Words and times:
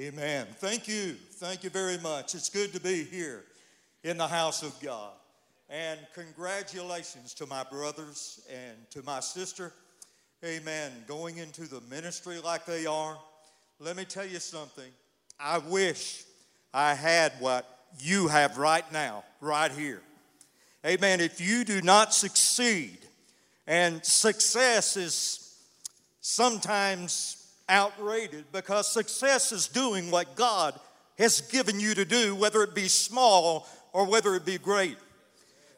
Amen. 0.00 0.46
Thank 0.56 0.88
you. 0.88 1.14
Thank 1.32 1.62
you 1.62 1.68
very 1.68 1.98
much. 1.98 2.34
It's 2.34 2.48
good 2.48 2.72
to 2.72 2.80
be 2.80 3.04
here 3.04 3.44
in 4.02 4.16
the 4.16 4.26
house 4.26 4.62
of 4.62 4.74
God. 4.80 5.12
And 5.68 6.00
congratulations 6.14 7.34
to 7.34 7.46
my 7.46 7.64
brothers 7.64 8.40
and 8.50 8.78
to 8.92 9.02
my 9.02 9.20
sister. 9.20 9.74
Amen. 10.42 10.90
Going 11.06 11.36
into 11.36 11.68
the 11.68 11.82
ministry 11.90 12.38
like 12.42 12.64
they 12.64 12.86
are. 12.86 13.18
Let 13.78 13.94
me 13.94 14.06
tell 14.06 14.24
you 14.24 14.38
something. 14.38 14.90
I 15.38 15.58
wish 15.58 16.24
I 16.72 16.94
had 16.94 17.32
what 17.38 17.68
you 17.98 18.28
have 18.28 18.56
right 18.56 18.90
now, 18.94 19.22
right 19.42 19.70
here. 19.70 20.00
Amen. 20.86 21.20
If 21.20 21.42
you 21.42 21.62
do 21.62 21.82
not 21.82 22.14
succeed, 22.14 22.96
and 23.66 24.02
success 24.02 24.96
is 24.96 25.58
sometimes 26.22 27.39
outrated 27.70 28.44
because 28.52 28.92
success 28.92 29.52
is 29.52 29.68
doing 29.68 30.10
what 30.10 30.36
God 30.36 30.78
has 31.18 31.40
given 31.40 31.80
you 31.80 31.94
to 31.94 32.04
do, 32.04 32.34
whether 32.34 32.62
it 32.62 32.74
be 32.74 32.88
small 32.88 33.66
or 33.92 34.06
whether 34.06 34.34
it 34.34 34.44
be 34.44 34.58
great. 34.58 34.96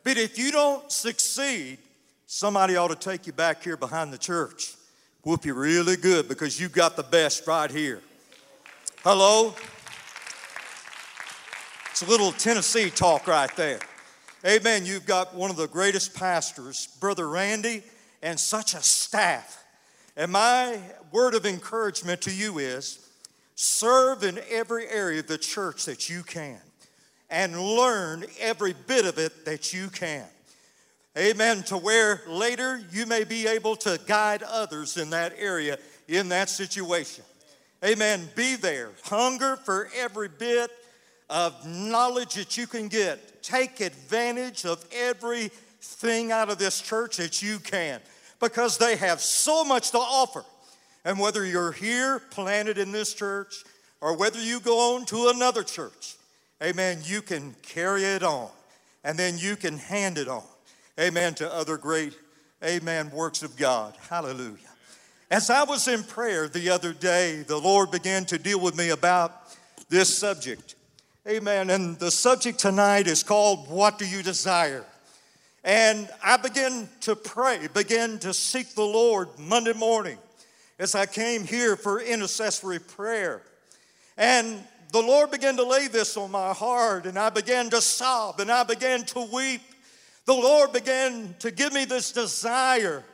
But 0.02 0.16
if 0.16 0.38
you 0.38 0.50
don't 0.50 0.90
succeed, 0.90 1.78
somebody 2.26 2.76
ought 2.76 2.88
to 2.88 2.96
take 2.96 3.26
you 3.26 3.32
back 3.32 3.62
here 3.62 3.76
behind 3.76 4.12
the 4.12 4.18
church, 4.18 4.74
whoop 5.22 5.44
you 5.44 5.54
really 5.54 5.96
good 5.96 6.28
because 6.28 6.60
you 6.60 6.68
got 6.68 6.96
the 6.96 7.02
best 7.02 7.46
right 7.46 7.70
here. 7.70 8.00
Hello? 9.04 9.54
It's 11.90 12.02
a 12.02 12.06
little 12.06 12.32
Tennessee 12.32 12.88
talk 12.90 13.26
right 13.26 13.54
there. 13.56 13.80
Amen. 14.44 14.86
You've 14.86 15.06
got 15.06 15.34
one 15.34 15.50
of 15.50 15.56
the 15.56 15.68
greatest 15.68 16.14
pastors, 16.14 16.88
Brother 16.98 17.28
Randy, 17.28 17.82
and 18.22 18.38
such 18.40 18.74
a 18.74 18.82
staff. 18.82 19.61
And 20.16 20.32
my 20.32 20.78
word 21.10 21.34
of 21.34 21.46
encouragement 21.46 22.20
to 22.22 22.34
you 22.34 22.58
is 22.58 23.08
serve 23.54 24.24
in 24.24 24.38
every 24.50 24.86
area 24.88 25.20
of 25.20 25.26
the 25.26 25.38
church 25.38 25.86
that 25.86 26.10
you 26.10 26.22
can 26.22 26.60
and 27.30 27.58
learn 27.58 28.24
every 28.38 28.74
bit 28.86 29.06
of 29.06 29.18
it 29.18 29.46
that 29.46 29.72
you 29.72 29.88
can. 29.88 30.26
Amen. 31.16 31.62
To 31.64 31.78
where 31.78 32.22
later 32.26 32.82
you 32.90 33.06
may 33.06 33.24
be 33.24 33.46
able 33.46 33.76
to 33.76 33.98
guide 34.06 34.42
others 34.42 34.96
in 34.96 35.10
that 35.10 35.34
area, 35.38 35.78
in 36.08 36.28
that 36.28 36.50
situation. 36.50 37.24
Amen. 37.84 38.28
Be 38.34 38.56
there. 38.56 38.90
Hunger 39.04 39.56
for 39.56 39.88
every 39.96 40.28
bit 40.28 40.70
of 41.30 41.66
knowledge 41.66 42.34
that 42.34 42.56
you 42.56 42.66
can 42.66 42.88
get. 42.88 43.42
Take 43.42 43.80
advantage 43.80 44.64
of 44.66 44.84
everything 44.94 46.32
out 46.32 46.50
of 46.50 46.58
this 46.58 46.80
church 46.80 47.16
that 47.16 47.42
you 47.42 47.58
can 47.58 48.00
because 48.42 48.76
they 48.76 48.96
have 48.96 49.20
so 49.20 49.64
much 49.64 49.92
to 49.92 49.98
offer. 49.98 50.44
And 51.04 51.18
whether 51.18 51.46
you're 51.46 51.72
here 51.72 52.18
planted 52.18 52.76
in 52.76 52.92
this 52.92 53.14
church 53.14 53.64
or 54.00 54.16
whether 54.16 54.40
you 54.40 54.60
go 54.60 54.94
on 54.94 55.06
to 55.06 55.28
another 55.28 55.62
church, 55.62 56.16
amen, 56.62 56.98
you 57.04 57.22
can 57.22 57.54
carry 57.62 58.04
it 58.04 58.22
on 58.22 58.50
and 59.04 59.18
then 59.18 59.38
you 59.38 59.56
can 59.56 59.78
hand 59.78 60.18
it 60.18 60.28
on, 60.28 60.44
amen, 61.00 61.34
to 61.34 61.52
other 61.52 61.76
great, 61.76 62.12
amen, 62.62 63.10
works 63.10 63.42
of 63.42 63.56
God. 63.56 63.94
Hallelujah. 64.10 64.58
As 65.30 65.48
I 65.48 65.64
was 65.64 65.88
in 65.88 66.02
prayer 66.02 66.46
the 66.46 66.68
other 66.68 66.92
day, 66.92 67.42
the 67.46 67.56
Lord 67.56 67.90
began 67.90 68.24
to 68.26 68.38
deal 68.38 68.60
with 68.60 68.76
me 68.76 68.90
about 68.90 69.56
this 69.88 70.16
subject. 70.16 70.74
Amen. 71.26 71.70
And 71.70 71.98
the 71.98 72.10
subject 72.10 72.58
tonight 72.58 73.06
is 73.06 73.22
called 73.22 73.68
What 73.68 73.98
Do 73.98 74.06
You 74.06 74.22
Desire? 74.22 74.84
And 75.64 76.08
I 76.24 76.38
began 76.38 76.88
to 77.02 77.14
pray, 77.14 77.68
began 77.72 78.18
to 78.20 78.34
seek 78.34 78.74
the 78.74 78.82
Lord 78.82 79.28
Monday 79.38 79.72
morning 79.72 80.18
as 80.78 80.96
I 80.96 81.06
came 81.06 81.44
here 81.44 81.76
for 81.76 82.00
intercessory 82.00 82.80
prayer. 82.80 83.42
And 84.16 84.58
the 84.90 85.00
Lord 85.00 85.30
began 85.30 85.56
to 85.56 85.62
lay 85.62 85.86
this 85.86 86.16
on 86.16 86.32
my 86.32 86.52
heart, 86.52 87.06
and 87.06 87.16
I 87.16 87.30
began 87.30 87.70
to 87.70 87.80
sob 87.80 88.40
and 88.40 88.50
I 88.50 88.64
began 88.64 89.04
to 89.04 89.28
weep. 89.32 89.62
The 90.26 90.34
Lord 90.34 90.72
began 90.72 91.34
to 91.38 91.52
give 91.52 91.72
me 91.72 91.84
this 91.84 92.10
desire, 92.10 93.04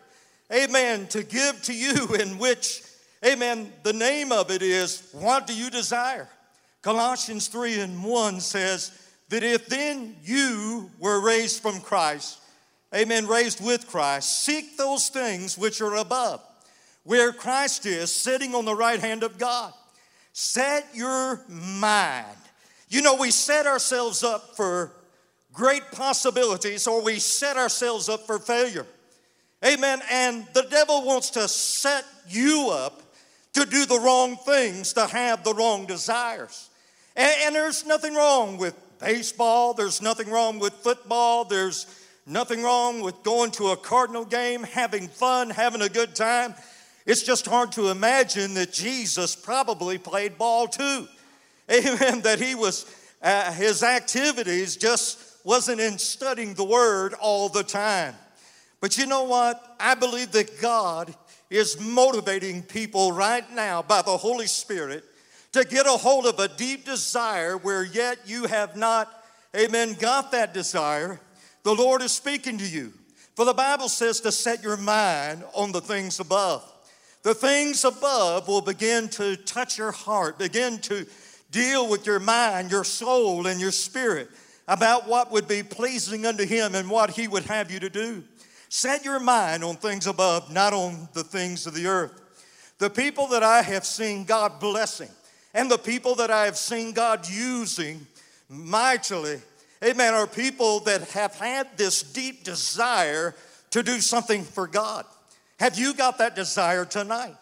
amen, 0.53 1.07
to 1.09 1.23
give 1.23 1.63
to 1.65 1.75
you, 1.75 2.15
in 2.21 2.39
which, 2.39 2.83
amen, 3.25 3.71
the 3.83 3.93
name 3.93 4.33
of 4.33 4.51
it 4.51 4.63
is, 4.63 5.11
What 5.13 5.47
do 5.47 5.55
you 5.55 5.69
desire? 5.69 6.29
Colossians 6.81 7.49
3 7.49 7.81
and 7.81 8.03
1 8.03 8.41
says, 8.41 9.09
that 9.29 9.43
if 9.43 9.67
then 9.67 10.17
you 10.23 10.91
were 10.99 11.21
raised 11.21 11.61
from 11.61 11.81
Christ, 11.81 12.41
amen, 12.95 13.27
raised 13.27 13.65
with 13.65 13.87
Christ, 13.87 14.45
seek 14.45 14.77
those 14.77 15.09
things 15.09 15.59
which 15.59 15.81
are 15.81 15.97
above, 15.97 16.41
where 17.05 17.33
Christ 17.33 17.87
is 17.87 18.13
sitting 18.13 18.55
on 18.55 18.65
the 18.65 18.75
right 18.75 19.01
hand 19.01 19.23
of 19.23 19.39
God. 19.39 19.73
Set 20.33 20.87
your 20.95 21.43
mind. 21.49 22.37
You 22.89 23.03
know, 23.03 23.17
we 23.17 23.31
set 23.31 23.67
ourselves 23.67 24.23
up 24.23 24.57
for 24.57 24.93
great 25.53 25.91
possibilities 25.91 26.87
or 26.87 27.03
we 27.03 27.19
set 27.19 27.57
ourselves 27.57 28.09
up 28.09 28.27
for 28.27 28.39
failure. 28.39 28.87
Amen. 29.65 30.01
And 30.11 30.47
the 30.55 30.63
devil 30.71 31.05
wants 31.05 31.31
to 31.31 31.49
set 31.49 32.05
you 32.29 32.71
up 32.71 33.03
to 33.55 33.67
do 33.67 33.85
the 33.87 33.99
wrong 33.99 34.37
things, 34.37 34.93
to 34.93 35.07
have 35.07 35.43
the 35.43 35.53
wrong 35.53 35.87
desires. 35.87 36.71
And, 37.17 37.35
and 37.43 37.55
there's 37.55 37.85
nothing 37.85 38.15
wrong 38.15 38.57
with 38.57 38.75
baseball, 39.01 39.75
there's 39.75 40.01
nothing 40.01 40.31
wrong 40.31 40.59
with 40.59 40.73
football, 40.75 41.45
there's 41.45 41.87
nothing 42.29 42.63
wrong 42.63 43.01
with 43.03 43.23
going 43.23 43.51
to 43.53 43.69
a 43.69 43.77
Cardinal 43.77 44.25
game, 44.25 44.63
having 44.63 45.09
fun, 45.09 45.51
having 45.51 45.83
a 45.83 45.89
good 45.89 46.15
time. 46.15 46.55
It's 47.07 47.23
just 47.23 47.47
hard 47.47 47.73
to 47.73 47.89
imagine 47.89 48.55
that 48.55 48.73
Jesus 48.73 49.35
probably 49.35 49.97
played 49.97 50.37
ball 50.37 50.69
too. 50.69 51.09
Amen. 51.71 52.21
That 52.21 52.39
he 52.41 52.55
was, 52.55 52.87
uh, 53.23 53.53
his 53.53 53.83
activities 53.83 54.77
just 54.77 55.19
wasn't 55.45 55.81
in 55.81 55.99
studying 55.99 56.55
the 56.55 56.65
word 56.65 57.15
all 57.15 57.49
the 57.49 57.63
time. 57.63 58.15
But 58.81 58.99
you 58.99 59.07
know 59.07 59.25
what? 59.25 59.77
I 59.81 59.95
believe 59.95 60.33
that 60.33 60.61
God 60.61 61.15
is 61.51 61.81
motivating 61.81 62.63
people 62.63 63.13
right 63.13 63.51
now 63.55 63.83
by 63.83 64.03
the 64.03 64.17
Holy 64.17 64.47
Spirit 64.47 65.05
to 65.53 65.65
get 65.65 65.87
a 65.87 65.91
hold 65.91 66.27
of 66.27 66.39
a 66.39 66.49
deep 66.49 66.85
desire 66.85 67.57
where 67.57 67.83
yet 67.83 68.19
you 68.27 68.45
have 68.45 68.77
not, 68.77 69.11
amen, 69.57 69.95
got 69.95 70.31
that 70.33 70.53
desire, 70.53 71.21
the 71.69 71.75
Lord 71.75 72.01
is 72.01 72.13
speaking 72.13 72.57
to 72.57 72.67
you. 72.67 72.95
For 73.37 73.45
the 73.45 73.53
Bible 73.53 73.91
says 73.91 74.21
to 74.21 74.33
set 74.33 74.63
your 74.63 74.79
mind 74.79 75.45
on 75.53 75.71
the 75.71 75.83
things 75.83 76.19
above. 76.19 76.65
The 77.25 77.35
things 77.35 77.85
above 77.85 78.49
will 78.49 78.63
begin 78.63 79.11
to 79.11 79.37
touch 79.37 79.77
your 79.77 79.93
heart, 79.93 80.39
begin 80.39 80.79
to 80.79 81.07
deal 81.51 81.87
with 81.87 82.07
your 82.07 82.21
mind, 82.21 82.71
your 82.71 82.85
soul, 82.85 83.47
and 83.47 83.61
your 83.61 83.71
spirit 83.71 84.31
about 84.67 85.07
what 85.07 85.31
would 85.31 85.47
be 85.47 85.63
pleasing 85.63 86.25
unto 86.25 86.47
Him 86.47 86.75
and 86.75 86.89
what 86.89 87.11
He 87.11 87.29
would 87.29 87.45
have 87.45 87.71
you 87.71 87.81
to 87.81 87.91
do. 87.91 88.25
Set 88.71 89.05
your 89.05 89.21
mind 89.21 89.63
on 89.63 89.77
things 89.77 90.07
above, 90.07 90.51
not 90.51 90.73
on 90.73 91.07
the 91.13 91.23
things 91.23 91.67
of 91.67 91.75
the 91.75 91.87
earth. 91.87 92.19
The 92.79 92.89
people 92.89 93.27
that 93.27 93.43
I 93.43 93.61
have 93.61 93.85
seen 93.85 94.25
God 94.25 94.59
blessing, 94.59 95.11
and 95.53 95.71
the 95.71 95.77
people 95.77 96.15
that 96.15 96.31
I 96.31 96.47
have 96.47 96.57
seen 96.57 96.93
God 96.93 97.29
using 97.29 98.07
mightily, 98.49 99.43
amen, 99.85 100.15
are 100.15 100.27
people 100.27 100.81
that 100.81 101.11
have 101.11 101.35
had 101.35 101.69
this 101.77 102.03
deep 102.03 102.45
desire 102.45 103.35
to 103.71 103.83
do 103.83 104.01
something 104.01 104.43
for 104.43 104.67
God. 104.67 105.05
Have 105.61 105.79
you 105.79 105.95
got 105.95 106.19
that 106.19 106.37
desire 106.37 106.85
tonight? 106.85 107.35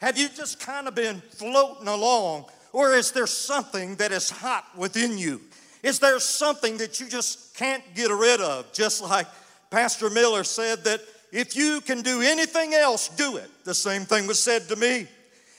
Have 0.00 0.18
you 0.18 0.28
just 0.28 0.60
kind 0.60 0.88
of 0.88 0.94
been 0.94 1.22
floating 1.30 1.88
along? 1.88 2.46
Or 2.72 2.94
is 2.94 3.12
there 3.12 3.26
something 3.26 3.96
that 3.96 4.12
is 4.12 4.30
hot 4.30 4.64
within 4.76 5.18
you? 5.18 5.40
Is 5.82 5.98
there 5.98 6.18
something 6.20 6.78
that 6.78 7.00
you 7.00 7.08
just 7.08 7.56
can't 7.56 7.82
get 7.94 8.10
rid 8.10 8.40
of? 8.40 8.72
Just 8.72 9.02
like 9.02 9.26
Pastor 9.70 10.10
Miller 10.10 10.44
said 10.44 10.84
that 10.84 11.00
if 11.32 11.56
you 11.56 11.80
can 11.80 12.02
do 12.02 12.20
anything 12.20 12.74
else, 12.74 13.08
do 13.08 13.36
it. 13.36 13.50
The 13.64 13.74
same 13.74 14.02
thing 14.02 14.26
was 14.26 14.38
said 14.38 14.68
to 14.68 14.76
me. 14.76 15.06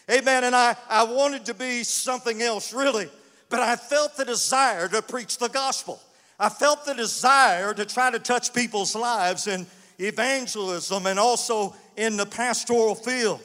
Amen. 0.09 0.43
And 0.43 0.55
I, 0.55 0.75
I 0.89 1.03
wanted 1.03 1.45
to 1.45 1.53
be 1.53 1.83
something 1.83 2.41
else, 2.41 2.73
really, 2.73 3.09
but 3.49 3.59
I 3.59 3.75
felt 3.75 4.17
the 4.17 4.25
desire 4.25 4.87
to 4.89 5.01
preach 5.01 5.37
the 5.37 5.49
gospel. 5.49 5.99
I 6.39 6.49
felt 6.49 6.85
the 6.85 6.93
desire 6.93 7.73
to 7.73 7.85
try 7.85 8.11
to 8.11 8.19
touch 8.19 8.53
people's 8.53 8.95
lives 8.95 9.47
in 9.47 9.65
evangelism 9.99 11.05
and 11.05 11.19
also 11.19 11.75
in 11.95 12.17
the 12.17 12.25
pastoral 12.25 12.95
field. 12.95 13.41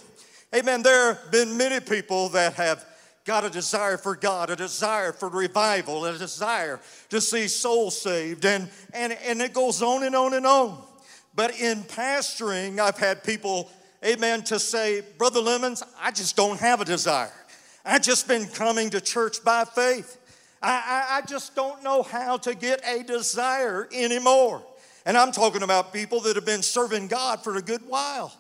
Amen. 0.55 0.83
There 0.83 1.15
have 1.15 1.31
been 1.31 1.57
many 1.57 1.81
people 1.81 2.31
that 2.31 2.55
have 2.55 2.85
got 3.25 3.45
a 3.45 3.51
desire 3.51 3.99
for 3.99 4.17
God, 4.17 4.49
a 4.49 4.57
desire 4.57 5.13
for 5.13 5.29
revival, 5.29 6.07
a 6.07 6.17
desire 6.17 6.81
to 7.11 7.21
see 7.21 7.47
souls 7.47 8.01
saved, 8.01 8.47
and, 8.47 8.71
and, 8.95 9.13
and 9.13 9.43
it 9.43 9.53
goes 9.53 9.83
on 9.83 10.03
and 10.03 10.17
on 10.17 10.33
and 10.33 10.47
on. 10.47 10.83
But 11.35 11.61
in 11.61 11.83
pastoring, 11.83 12.81
I've 12.81 12.97
had 12.97 13.23
people 13.23 13.71
amen, 14.05 14.43
to 14.45 14.59
say, 14.59 15.03
Brother 15.17 15.41
Lemons, 15.41 15.83
I 16.01 16.11
just 16.11 16.37
don't 16.37 16.59
have 16.61 16.81
a 16.81 16.85
desire. 16.85 17.33
I've 17.85 18.03
just 18.03 18.29
been 18.29 18.47
coming 18.47 18.91
to 18.91 19.01
church 19.01 19.43
by 19.45 19.65
faith. 19.65 20.17
I, 20.61 20.71
I, 20.71 21.19
I, 21.19 21.21
just 21.23 21.55
don't 21.55 21.83
know 21.85 22.03
how 22.03 22.37
to 22.39 22.55
get 22.55 22.83
a 22.85 23.03
desire 23.05 23.89
anymore. 23.93 24.63
And 25.07 25.17
I'm 25.17 25.31
talking 25.31 25.63
about 25.63 25.93
people 25.93 26.21
that 26.23 26.37
have 26.37 26.45
been 26.45 26.63
serving 26.63 27.09
God 27.09 27.45
for 27.45 27.57
a 27.57 27.63
good 27.63 27.83
while. 27.87 28.33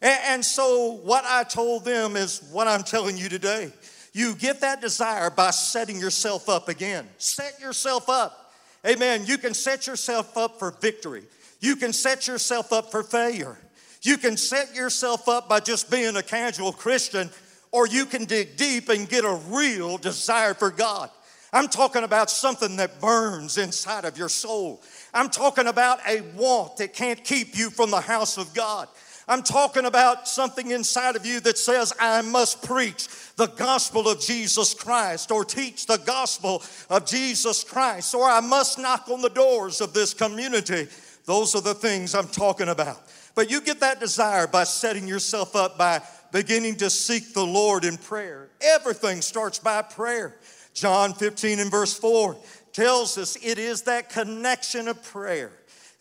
And, 0.00 0.18
and 0.26 0.44
so, 0.44 0.92
what 1.04 1.24
I 1.26 1.44
told 1.44 1.84
them 1.84 2.16
is 2.16 2.42
what 2.52 2.68
I'm 2.68 2.82
telling 2.82 3.16
you 3.16 3.28
today. 3.28 3.72
You 4.12 4.34
get 4.34 4.60
that 4.62 4.80
desire 4.80 5.30
by 5.30 5.50
setting 5.50 6.00
yourself 6.00 6.48
up 6.48 6.68
again. 6.68 7.06
Set 7.18 7.60
yourself 7.60 8.08
up. 8.08 8.52
Amen. 8.86 9.26
You 9.26 9.38
can 9.38 9.54
set 9.54 9.86
yourself 9.86 10.36
up 10.36 10.58
for 10.58 10.70
victory. 10.80 11.24
You 11.60 11.76
can 11.76 11.92
set 11.92 12.26
yourself 12.26 12.72
up 12.72 12.90
for 12.90 13.02
failure. 13.02 13.58
You 14.02 14.16
can 14.16 14.36
set 14.36 14.74
yourself 14.74 15.28
up 15.28 15.48
by 15.48 15.60
just 15.60 15.90
being 15.90 16.16
a 16.16 16.22
casual 16.22 16.72
Christian, 16.72 17.30
or 17.72 17.86
you 17.86 18.06
can 18.06 18.24
dig 18.24 18.56
deep 18.56 18.88
and 18.88 19.08
get 19.08 19.24
a 19.24 19.38
real 19.48 19.98
desire 19.98 20.54
for 20.54 20.70
God. 20.70 21.10
I'm 21.52 21.68
talking 21.68 22.04
about 22.04 22.30
something 22.30 22.76
that 22.76 23.00
burns 23.00 23.56
inside 23.56 24.04
of 24.04 24.18
your 24.18 24.28
soul. 24.28 24.82
I'm 25.14 25.30
talking 25.30 25.66
about 25.66 25.98
a 26.06 26.20
want 26.36 26.76
that 26.76 26.92
can't 26.92 27.22
keep 27.24 27.56
you 27.56 27.70
from 27.70 27.90
the 27.90 28.00
house 28.00 28.36
of 28.36 28.52
God. 28.52 28.88
I'm 29.26 29.42
talking 29.42 29.84
about 29.84 30.26
something 30.26 30.70
inside 30.70 31.14
of 31.14 31.26
you 31.26 31.40
that 31.40 31.58
says, 31.58 31.92
I 32.00 32.22
must 32.22 32.62
preach 32.62 33.08
the 33.36 33.46
gospel 33.46 34.08
of 34.08 34.20
Jesus 34.20 34.72
Christ 34.72 35.30
or 35.30 35.44
teach 35.44 35.84
the 35.84 35.98
gospel 35.98 36.62
of 36.88 37.04
Jesus 37.04 37.62
Christ, 37.62 38.14
or 38.14 38.24
I 38.24 38.40
must 38.40 38.78
knock 38.78 39.08
on 39.10 39.20
the 39.20 39.28
doors 39.28 39.82
of 39.82 39.92
this 39.92 40.14
community. 40.14 40.88
Those 41.26 41.54
are 41.54 41.60
the 41.60 41.74
things 41.74 42.14
I'm 42.14 42.28
talking 42.28 42.68
about. 42.68 43.02
But 43.34 43.50
you 43.50 43.60
get 43.60 43.80
that 43.80 44.00
desire 44.00 44.46
by 44.46 44.64
setting 44.64 45.06
yourself 45.06 45.54
up 45.54 45.76
by 45.76 46.00
beginning 46.32 46.76
to 46.76 46.88
seek 46.88 47.34
the 47.34 47.44
Lord 47.44 47.84
in 47.84 47.98
prayer. 47.98 48.48
Everything 48.62 49.20
starts 49.20 49.58
by 49.58 49.82
prayer. 49.82 50.37
John 50.78 51.14
15 51.14 51.60
and 51.60 51.70
verse 51.70 51.98
4 51.98 52.36
tells 52.72 53.18
us 53.18 53.36
it 53.42 53.58
is 53.58 53.82
that 53.82 54.10
connection 54.10 54.88
of 54.88 55.02
prayer 55.02 55.52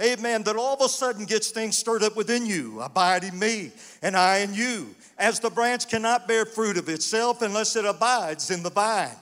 amen, 0.01 0.43
that 0.43 0.55
all 0.55 0.75
of 0.75 0.81
a 0.81 0.89
sudden 0.89 1.25
gets 1.25 1.49
things 1.49 1.77
stirred 1.77 2.03
up 2.03 2.15
within 2.15 2.45
you. 2.45 2.81
Abide 2.81 3.23
in 3.23 3.37
me, 3.37 3.71
and 4.01 4.15
I 4.15 4.39
in 4.39 4.53
you. 4.53 4.95
As 5.17 5.39
the 5.39 5.49
branch 5.49 5.89
cannot 5.89 6.27
bear 6.27 6.45
fruit 6.45 6.77
of 6.77 6.89
itself 6.89 7.41
unless 7.41 7.75
it 7.75 7.85
abides 7.85 8.51
in 8.51 8.63
the 8.63 8.69
vine, 8.69 9.15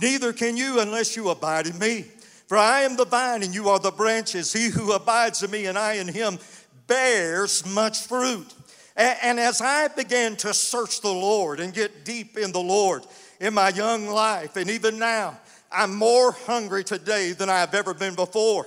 neither 0.00 0.32
can 0.32 0.56
you 0.56 0.80
unless 0.80 1.16
you 1.16 1.28
abide 1.28 1.66
in 1.66 1.78
me. 1.78 2.06
For 2.46 2.56
I 2.56 2.80
am 2.80 2.96
the 2.96 3.04
vine, 3.04 3.42
and 3.42 3.54
you 3.54 3.68
are 3.68 3.78
the 3.78 3.90
branches. 3.90 4.52
He 4.52 4.68
who 4.68 4.92
abides 4.92 5.42
in 5.42 5.50
me, 5.50 5.66
and 5.66 5.78
I 5.78 5.94
in 5.94 6.08
him, 6.08 6.38
bears 6.86 7.64
much 7.66 8.06
fruit. 8.06 8.52
And 8.94 9.40
as 9.40 9.62
I 9.62 9.88
began 9.88 10.36
to 10.36 10.52
search 10.52 11.00
the 11.00 11.12
Lord 11.12 11.60
and 11.60 11.72
get 11.72 12.04
deep 12.04 12.36
in 12.36 12.52
the 12.52 12.60
Lord 12.60 13.06
in 13.42 13.52
my 13.52 13.70
young 13.70 14.06
life, 14.06 14.56
and 14.56 14.70
even 14.70 15.00
now, 15.00 15.36
I'm 15.72 15.96
more 15.96 16.30
hungry 16.30 16.84
today 16.84 17.32
than 17.32 17.50
I've 17.50 17.74
ever 17.74 17.92
been 17.92 18.14
before. 18.14 18.66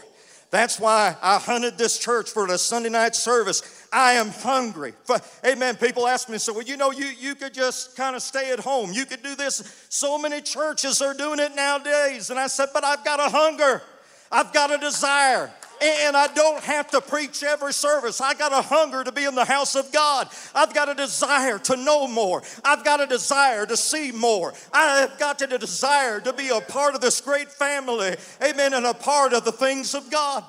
That's 0.52 0.82
why 0.82 1.16
I 1.22 1.40
hunted 1.40 1.78
this 1.78 1.98
church 1.98 2.30
for 2.30 2.46
the 2.46 2.58
Sunday 2.58 2.90
night 2.90 3.16
service. 3.16 3.88
I 3.92 4.14
am 4.14 4.30
hungry. 4.30 4.94
Amen. 5.46 5.78
People 5.78 6.08
ask 6.08 6.28
me, 6.28 6.38
so 6.38 6.52
well, 6.52 6.64
you 6.64 6.76
know, 6.76 6.92
you, 6.92 7.06
you 7.06 7.36
could 7.36 7.54
just 7.54 7.96
kind 7.96 8.18
of 8.18 8.22
stay 8.22 8.52
at 8.52 8.60
home. 8.60 8.92
You 8.92 9.06
could 9.06 9.24
do 9.24 9.34
this. 9.36 9.88
So 9.88 10.18
many 10.18 10.42
churches 10.42 11.02
are 11.02 11.14
doing 11.14 11.40
it 11.40 11.56
nowadays. 11.56 12.30
And 12.30 12.38
I 12.38 12.48
said, 12.48 12.68
but 12.74 12.84
I've 12.84 13.04
got 13.06 13.22
a 13.22 13.30
hunger. 13.30 13.82
I've 14.30 14.52
got 14.52 14.74
a 14.74 14.78
desire. 14.78 15.52
And 15.82 16.16
I 16.16 16.28
don't 16.28 16.64
have 16.64 16.90
to 16.92 17.02
preach 17.02 17.44
every 17.44 17.74
service. 17.74 18.22
I 18.22 18.34
got 18.34 18.54
a 18.54 18.62
hunger 18.62 19.04
to 19.04 19.12
be 19.12 19.26
in 19.26 19.36
the 19.36 19.46
house 19.46 19.76
of 19.76 19.92
God. 19.92 20.30
I've 20.54 20.74
got 20.74 20.90
a 20.90 20.96
desire 20.96 21.60
to 21.60 21.76
know 21.76 22.08
more. 22.08 22.44
I've 22.64 22.84
got 22.84 23.02
a 23.02 23.08
desire 23.08 23.66
to 23.66 23.76
see 23.76 24.12
more. 24.12 24.54
I've 24.74 25.18
got 25.20 25.42
a 25.42 25.58
desire 25.58 26.20
to 26.22 26.34
be 26.34 26.50
a 26.50 26.62
part 26.62 26.96
of 26.96 27.02
this 27.02 27.20
great 27.20 27.52
family. 27.52 28.16
Amen. 28.42 28.74
And 28.74 28.86
a 28.86 28.94
part 28.94 29.34
of 29.34 29.44
the 29.44 29.52
things 29.52 29.94
of 29.94 30.10
God. 30.10 30.44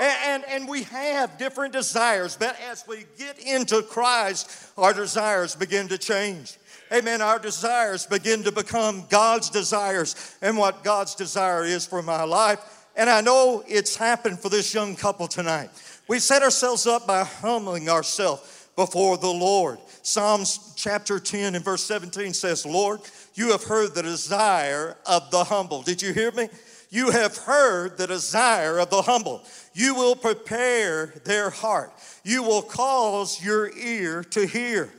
And, 0.00 0.18
and, 0.24 0.44
and, 0.48 0.68
we 0.68 0.84
have 0.84 1.36
different 1.36 1.74
desires, 1.74 2.34
but 2.34 2.56
as 2.70 2.84
we 2.88 3.04
get 3.18 3.38
into 3.38 3.82
Christ, 3.82 4.70
our 4.78 4.94
desires 4.94 5.54
begin 5.54 5.88
to 5.88 5.98
change. 5.98 6.56
Amen. 6.90 7.20
Our 7.20 7.38
desires 7.38 8.06
begin 8.06 8.42
to 8.44 8.52
become 8.52 9.04
God's 9.10 9.50
desires 9.50 10.36
and 10.40 10.56
what 10.56 10.84
God's 10.84 11.14
desire 11.14 11.64
is 11.64 11.86
for 11.86 12.02
my 12.02 12.24
life 12.24 12.79
and 13.00 13.08
I 13.08 13.22
know 13.22 13.64
it's 13.66 13.96
happened 13.96 14.40
for 14.40 14.50
this 14.50 14.74
young 14.74 14.94
couple 14.94 15.26
tonight. 15.26 15.70
We 16.06 16.18
set 16.18 16.42
ourselves 16.42 16.86
up 16.86 17.06
by 17.06 17.24
humbling 17.24 17.88
ourselves 17.88 18.68
before 18.76 19.16
the 19.16 19.26
Lord. 19.26 19.78
Psalms 20.02 20.74
chapter 20.76 21.18
10 21.18 21.54
and 21.54 21.64
verse 21.64 21.82
17 21.84 22.34
says, 22.34 22.66
Lord, 22.66 23.00
you 23.32 23.52
have 23.52 23.64
heard 23.64 23.94
the 23.94 24.02
desire 24.02 24.98
of 25.06 25.30
the 25.30 25.44
humble. 25.44 25.80
Did 25.80 26.02
you 26.02 26.12
hear 26.12 26.30
me? 26.32 26.50
You 26.90 27.10
have 27.10 27.38
heard 27.38 27.96
the 27.96 28.06
desire 28.06 28.78
of 28.78 28.90
the 28.90 29.00
humble. 29.00 29.44
You 29.72 29.94
will 29.94 30.14
prepare 30.14 31.14
their 31.24 31.48
heart. 31.48 31.94
You 32.22 32.42
will 32.42 32.60
cause 32.60 33.42
your 33.42 33.74
ear 33.78 34.22
to 34.24 34.46
hear. 34.46 34.92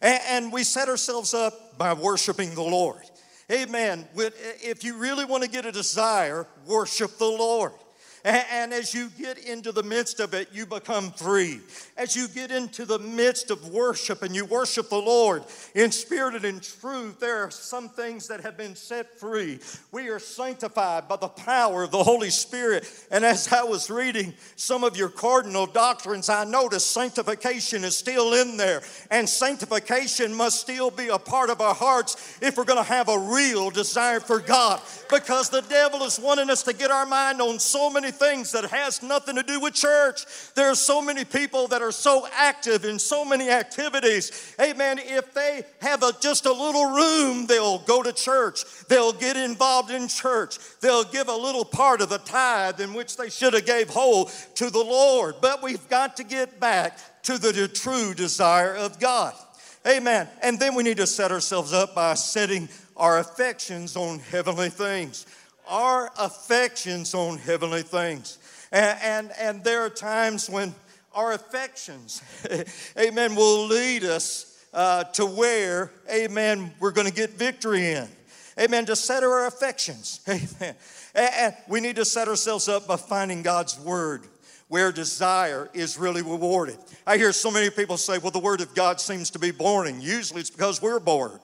And 0.00 0.52
we 0.52 0.62
set 0.62 0.88
ourselves 0.88 1.34
up 1.34 1.76
by 1.76 1.92
worshiping 1.92 2.54
the 2.54 2.62
Lord. 2.62 3.02
Amen. 3.50 4.06
If 4.14 4.84
you 4.84 4.98
really 4.98 5.24
want 5.24 5.42
to 5.42 5.48
get 5.48 5.64
a 5.64 5.72
desire, 5.72 6.46
worship 6.66 7.16
the 7.18 7.24
Lord. 7.24 7.72
And 8.24 8.72
as 8.72 8.94
you 8.94 9.10
get 9.18 9.38
into 9.38 9.72
the 9.72 9.82
midst 9.82 10.20
of 10.20 10.34
it, 10.34 10.48
you 10.52 10.66
become 10.66 11.10
free. 11.12 11.60
As 11.96 12.16
you 12.16 12.28
get 12.28 12.50
into 12.50 12.84
the 12.84 12.98
midst 12.98 13.50
of 13.50 13.68
worship 13.68 14.22
and 14.22 14.34
you 14.34 14.44
worship 14.44 14.88
the 14.88 14.96
Lord 14.96 15.44
in 15.74 15.92
spirit 15.92 16.34
and 16.34 16.44
in 16.44 16.60
truth, 16.60 17.20
there 17.20 17.44
are 17.44 17.50
some 17.50 17.88
things 17.88 18.28
that 18.28 18.40
have 18.40 18.56
been 18.56 18.74
set 18.74 19.18
free. 19.18 19.60
We 19.92 20.08
are 20.08 20.18
sanctified 20.18 21.08
by 21.08 21.16
the 21.16 21.28
power 21.28 21.84
of 21.84 21.90
the 21.90 22.02
Holy 22.02 22.30
Spirit. 22.30 22.88
And 23.10 23.24
as 23.24 23.52
I 23.52 23.62
was 23.62 23.90
reading 23.90 24.34
some 24.56 24.84
of 24.84 24.96
your 24.96 25.08
cardinal 25.08 25.66
doctrines, 25.66 26.28
I 26.28 26.44
noticed 26.44 26.90
sanctification 26.90 27.84
is 27.84 27.96
still 27.96 28.34
in 28.34 28.56
there. 28.56 28.82
And 29.10 29.28
sanctification 29.28 30.34
must 30.34 30.60
still 30.60 30.90
be 30.90 31.08
a 31.08 31.18
part 31.18 31.50
of 31.50 31.60
our 31.60 31.74
hearts 31.74 32.38
if 32.42 32.56
we're 32.56 32.64
going 32.64 32.84
to 32.84 32.90
have 32.90 33.08
a 33.08 33.18
real 33.18 33.70
desire 33.70 34.20
for 34.20 34.40
God. 34.40 34.80
Because 35.10 35.50
the 35.50 35.62
devil 35.62 36.02
is 36.02 36.18
wanting 36.18 36.50
us 36.50 36.62
to 36.64 36.72
get 36.72 36.90
our 36.90 37.06
mind 37.06 37.40
on 37.40 37.58
so 37.58 37.90
many 37.90 38.07
things 38.10 38.52
that 38.52 38.64
has 38.66 39.02
nothing 39.02 39.36
to 39.36 39.42
do 39.42 39.60
with 39.60 39.74
church. 39.74 40.24
There 40.54 40.70
are 40.70 40.74
so 40.74 41.00
many 41.00 41.24
people 41.24 41.68
that 41.68 41.82
are 41.82 41.92
so 41.92 42.26
active 42.32 42.84
in 42.84 42.98
so 42.98 43.24
many 43.24 43.50
activities. 43.50 44.54
Amen. 44.60 44.98
If 44.98 45.34
they 45.34 45.62
have 45.80 46.02
a, 46.02 46.12
just 46.20 46.46
a 46.46 46.52
little 46.52 46.86
room, 46.86 47.46
they'll 47.46 47.78
go 47.80 48.02
to 48.02 48.12
church. 48.12 48.64
They'll 48.88 49.12
get 49.12 49.36
involved 49.36 49.90
in 49.90 50.08
church. 50.08 50.58
They'll 50.80 51.04
give 51.04 51.28
a 51.28 51.36
little 51.36 51.64
part 51.64 52.00
of 52.00 52.08
the 52.08 52.18
tithe 52.18 52.80
in 52.80 52.94
which 52.94 53.16
they 53.16 53.30
should 53.30 53.54
have 53.54 53.66
gave 53.66 53.88
whole 53.88 54.26
to 54.56 54.70
the 54.70 54.78
Lord. 54.78 55.36
But 55.40 55.62
we've 55.62 55.88
got 55.88 56.16
to 56.18 56.24
get 56.24 56.60
back 56.60 56.98
to 57.24 57.38
the 57.38 57.68
true 57.68 58.14
desire 58.14 58.74
of 58.74 58.98
God. 58.98 59.34
Amen. 59.86 60.28
And 60.42 60.58
then 60.58 60.74
we 60.74 60.82
need 60.82 60.96
to 60.98 61.06
set 61.06 61.30
ourselves 61.30 61.72
up 61.72 61.94
by 61.94 62.14
setting 62.14 62.68
our 62.96 63.18
affections 63.18 63.96
on 63.96 64.18
heavenly 64.18 64.70
things 64.70 65.26
our 65.68 66.10
affections 66.18 67.14
on 67.14 67.38
heavenly 67.38 67.82
things. 67.82 68.38
And, 68.72 68.98
and, 69.02 69.32
and 69.38 69.64
there 69.64 69.82
are 69.82 69.90
times 69.90 70.48
when 70.48 70.74
our 71.14 71.32
affections, 71.32 72.22
amen, 72.98 73.34
will 73.34 73.66
lead 73.66 74.04
us 74.04 74.64
uh, 74.72 75.04
to 75.04 75.26
where, 75.26 75.90
amen, 76.12 76.72
we're 76.78 76.92
going 76.92 77.06
to 77.06 77.12
get 77.12 77.30
victory 77.30 77.92
in. 77.92 78.08
Amen, 78.58 78.86
to 78.86 78.96
set 78.96 79.22
our 79.22 79.46
affections. 79.46 80.20
Amen. 80.28 80.74
And 81.14 81.54
we 81.68 81.80
need 81.80 81.94
to 81.96 82.04
set 82.04 82.26
ourselves 82.26 82.68
up 82.68 82.88
by 82.88 82.96
finding 82.96 83.42
God's 83.42 83.78
word 83.78 84.26
where 84.66 84.90
desire 84.90 85.70
is 85.72 85.96
really 85.96 86.22
rewarded. 86.22 86.76
I 87.06 87.16
hear 87.16 87.32
so 87.32 87.50
many 87.50 87.70
people 87.70 87.96
say, 87.96 88.18
well, 88.18 88.32
the 88.32 88.40
word 88.40 88.60
of 88.60 88.74
God 88.74 89.00
seems 89.00 89.30
to 89.30 89.38
be 89.38 89.52
boring. 89.52 90.00
Usually 90.00 90.40
it's 90.40 90.50
because 90.50 90.82
we're 90.82 90.98
bored. 90.98 91.40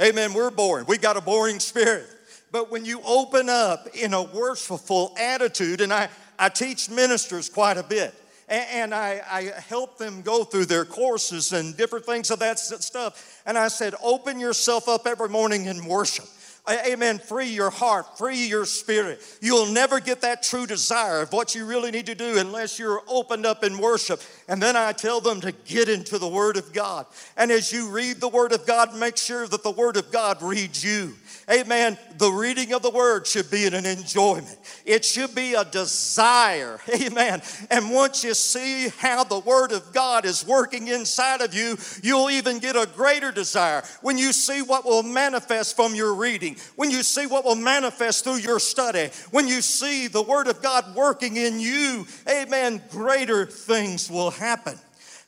Amen, 0.00 0.34
we're 0.34 0.50
boring. 0.50 0.86
We 0.88 0.98
got 0.98 1.16
a 1.16 1.20
boring 1.20 1.58
spirit. 1.58 2.06
But 2.52 2.70
when 2.70 2.84
you 2.84 3.00
open 3.04 3.48
up 3.48 3.88
in 3.94 4.14
a 4.14 4.22
worshipful 4.22 5.14
attitude, 5.18 5.80
and 5.80 5.92
I, 5.92 6.08
I 6.38 6.48
teach 6.48 6.88
ministers 6.88 7.48
quite 7.48 7.76
a 7.76 7.82
bit, 7.82 8.14
and 8.48 8.94
I, 8.94 9.20
I, 9.28 9.42
help 9.68 9.98
them 9.98 10.22
go 10.22 10.44
through 10.44 10.66
their 10.66 10.84
courses 10.84 11.52
and 11.52 11.76
different 11.76 12.06
things 12.06 12.30
of 12.30 12.38
that 12.38 12.58
stuff. 12.60 13.42
And 13.44 13.58
I 13.58 13.68
said, 13.68 13.94
open 14.02 14.38
yourself 14.38 14.88
up 14.88 15.06
every 15.06 15.28
morning 15.28 15.64
in 15.66 15.84
worship. 15.84 16.26
Amen. 16.68 17.20
Free 17.20 17.46
your 17.46 17.70
heart, 17.70 18.18
free 18.18 18.46
your 18.46 18.64
spirit. 18.64 19.22
You'll 19.40 19.72
never 19.72 20.00
get 20.00 20.22
that 20.22 20.42
true 20.42 20.66
desire 20.66 21.22
of 21.22 21.32
what 21.32 21.54
you 21.54 21.64
really 21.64 21.92
need 21.92 22.06
to 22.06 22.14
do 22.16 22.38
unless 22.38 22.76
you're 22.76 23.02
opened 23.06 23.46
up 23.46 23.62
in 23.62 23.78
worship. 23.78 24.20
And 24.48 24.60
then 24.60 24.76
I 24.76 24.90
tell 24.90 25.20
them 25.20 25.40
to 25.42 25.52
get 25.52 25.88
into 25.88 26.18
the 26.18 26.26
Word 26.26 26.56
of 26.56 26.72
God. 26.72 27.06
And 27.36 27.52
as 27.52 27.72
you 27.72 27.90
read 27.90 28.16
the 28.16 28.28
Word 28.28 28.52
of 28.52 28.66
God, 28.66 28.96
make 28.96 29.16
sure 29.16 29.46
that 29.46 29.62
the 29.62 29.70
Word 29.70 29.96
of 29.96 30.10
God 30.10 30.42
reads 30.42 30.84
you. 30.84 31.14
Amen. 31.48 31.96
The 32.18 32.30
reading 32.30 32.72
of 32.72 32.82
the 32.82 32.90
Word 32.90 33.28
should 33.28 33.48
be 33.48 33.66
an 33.66 33.74
enjoyment, 33.74 34.58
it 34.84 35.04
should 35.04 35.34
be 35.36 35.54
a 35.54 35.64
desire. 35.64 36.80
Amen. 37.00 37.42
And 37.70 37.92
once 37.92 38.24
you 38.24 38.34
see 38.34 38.88
how 38.88 39.22
the 39.22 39.38
Word 39.38 39.70
of 39.70 39.92
God 39.92 40.24
is 40.24 40.44
working 40.44 40.88
inside 40.88 41.42
of 41.42 41.54
you, 41.54 41.76
you'll 42.02 42.30
even 42.30 42.58
get 42.58 42.74
a 42.74 42.88
greater 42.96 43.30
desire 43.30 43.84
when 44.02 44.18
you 44.18 44.32
see 44.32 44.62
what 44.62 44.84
will 44.84 45.04
manifest 45.04 45.76
from 45.76 45.94
your 45.94 46.14
reading 46.14 46.55
when 46.76 46.90
you 46.90 47.02
see 47.02 47.26
what 47.26 47.44
will 47.44 47.56
manifest 47.56 48.24
through 48.24 48.36
your 48.36 48.58
study, 48.58 49.10
when 49.30 49.48
you 49.48 49.62
see 49.62 50.06
the 50.08 50.22
Word 50.22 50.48
of 50.48 50.62
God 50.62 50.94
working 50.94 51.36
in 51.36 51.60
you, 51.60 52.06
amen, 52.28 52.82
greater 52.90 53.46
things 53.46 54.10
will 54.10 54.30
happen. 54.30 54.78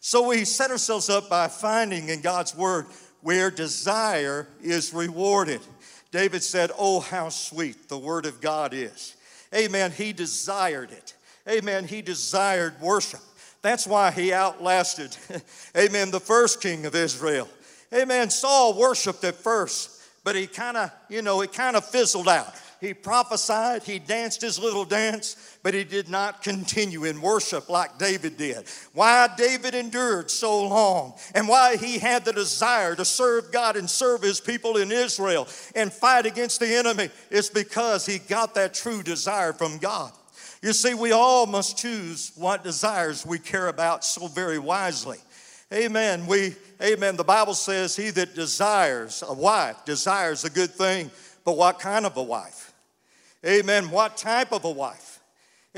So 0.01 0.29
we 0.29 0.45
set 0.45 0.71
ourselves 0.71 1.09
up 1.09 1.29
by 1.29 1.49
finding 1.49 2.09
in 2.09 2.21
God's 2.21 2.57
Word 2.57 2.87
where 3.23 3.51
desire 3.51 4.47
is 4.63 4.95
rewarded. 4.95 5.61
David 6.11 6.43
said, 6.43 6.71
Oh, 6.79 7.01
how 7.01 7.29
sweet 7.29 7.89
the 7.89 7.99
word 7.99 8.27
of 8.27 8.41
God 8.41 8.73
is. 8.73 9.17
Amen. 9.55 9.93
He 9.93 10.13
desired 10.13 10.91
it. 10.91 11.15
Amen. 11.49 11.87
He 11.87 12.03
desired 12.03 12.81
worship. 12.81 13.21
That's 13.63 13.87
why 13.87 14.11
he 14.11 14.33
outlasted, 14.33 15.17
amen, 15.77 16.11
the 16.11 16.21
first 16.21 16.63
king 16.63 16.87
of 16.87 16.95
Israel. 16.95 17.49
Amen. 17.93 18.31
Saul 18.31 18.79
worshiped 18.79 19.25
at 19.25 19.35
first, 19.35 19.98
but 20.29 20.37
he 20.37 20.47
kind 20.47 20.77
of, 20.77 20.91
you 21.09 21.23
know, 21.23 21.41
it 21.41 21.55
kind 21.55 21.75
of 21.75 21.83
fizzled 21.87 22.29
out. 22.29 22.53
He 22.83 22.93
prophesied, 22.93 23.83
he 23.83 23.99
danced 23.99 24.43
his 24.43 24.59
little 24.59 24.85
dance, 24.85 25.57
but 25.63 25.73
he 25.73 25.85
did 25.85 26.11
not 26.11 26.43
continue 26.43 27.05
in 27.05 27.23
worship 27.23 27.71
like 27.71 27.97
David 27.97 28.37
did. 28.37 28.67
Why 28.93 29.31
David 29.39 29.75
endured 29.75 30.31
so 30.31 30.69
long 30.69 31.15
and 31.35 31.49
why 31.49 31.79
he 31.79 31.99
had 31.99 32.27
the 32.27 32.35
desire 32.35 32.95
to 32.97 33.07
serve 33.07 33.51
God 33.53 33.79
and 33.79 33.89
serve 33.89 34.21
his 34.21 34.39
people 34.39 34.77
in 34.77 34.93
Israel 34.93 35.49
and 35.75 35.91
fight 35.91 36.27
against 36.27 36.61
the 36.61 36.77
enemy 36.77 37.09
is 37.31 37.49
because 37.49 38.05
he 38.05 38.19
got 38.19 38.55
that 38.57 38.75
true 38.75 39.03
desire 39.03 39.55
from 39.55 39.79
God. 39.79 40.13
You 40.61 40.75
see, 40.75 40.93
we 40.93 41.11
all 41.13 41.47
must 41.47 41.79
choose 41.79 42.33
what 42.37 42.65
desires 42.65 43.25
we 43.25 43.39
care 43.39 43.69
about 43.69 44.05
so 44.05 44.27
very 44.27 44.59
wisely. 44.59 45.17
Amen. 45.73 46.27
We, 46.27 46.55
amen. 46.83 47.17
The 47.17 47.25
Bible 47.25 47.55
says, 47.55 47.95
He 47.95 48.11
that 48.11 48.35
desires 48.35 49.23
a 49.27 49.35
wife 49.35 49.85
desires 49.85 50.45
a 50.45 50.51
good 50.51 50.71
thing, 50.71 51.11
but 51.45 51.57
what 51.57 51.79
kind 51.79 52.07
of 52.07 52.17
a 52.17 52.23
wife? 52.23 52.73
Amen. 53.45 53.91
What 53.91 54.17
type 54.17 54.53
of 54.53 54.65
a 54.65 54.71
wife? 54.71 55.21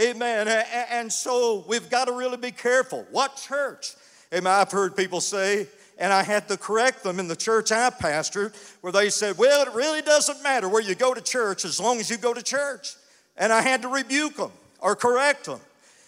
Amen. 0.01 0.49
And 0.91 1.13
so 1.13 1.65
we've 1.69 1.91
got 1.91 2.07
to 2.07 2.13
really 2.13 2.37
be 2.37 2.53
careful. 2.53 3.05
What 3.11 3.37
church? 3.37 3.95
Amen. 4.33 4.53
I've 4.53 4.71
heard 4.71 4.97
people 4.97 5.21
say, 5.21 5.67
and 5.99 6.13
I 6.13 6.23
had 6.23 6.49
to 6.49 6.57
correct 6.57 7.03
them 7.03 7.19
in 7.19 7.27
the 7.27 7.37
church 7.37 7.73
I 7.73 7.91
pastored, 7.91 8.55
where 8.81 8.93
they 8.93 9.11
said, 9.11 9.37
Well, 9.37 9.67
it 9.67 9.75
really 9.75 10.03
doesn't 10.03 10.43
matter 10.43 10.69
where 10.69 10.81
you 10.81 10.95
go 10.95 11.15
to 11.15 11.21
church 11.21 11.65
as 11.65 11.81
long 11.81 11.99
as 11.99 12.09
you 12.09 12.17
go 12.17 12.33
to 12.33 12.43
church. 12.43 12.95
And 13.37 13.53
I 13.53 13.61
had 13.61 13.83
to 13.83 13.89
rebuke 13.89 14.37
them 14.37 14.53
or 14.79 14.95
correct 14.95 15.47
them. 15.47 15.61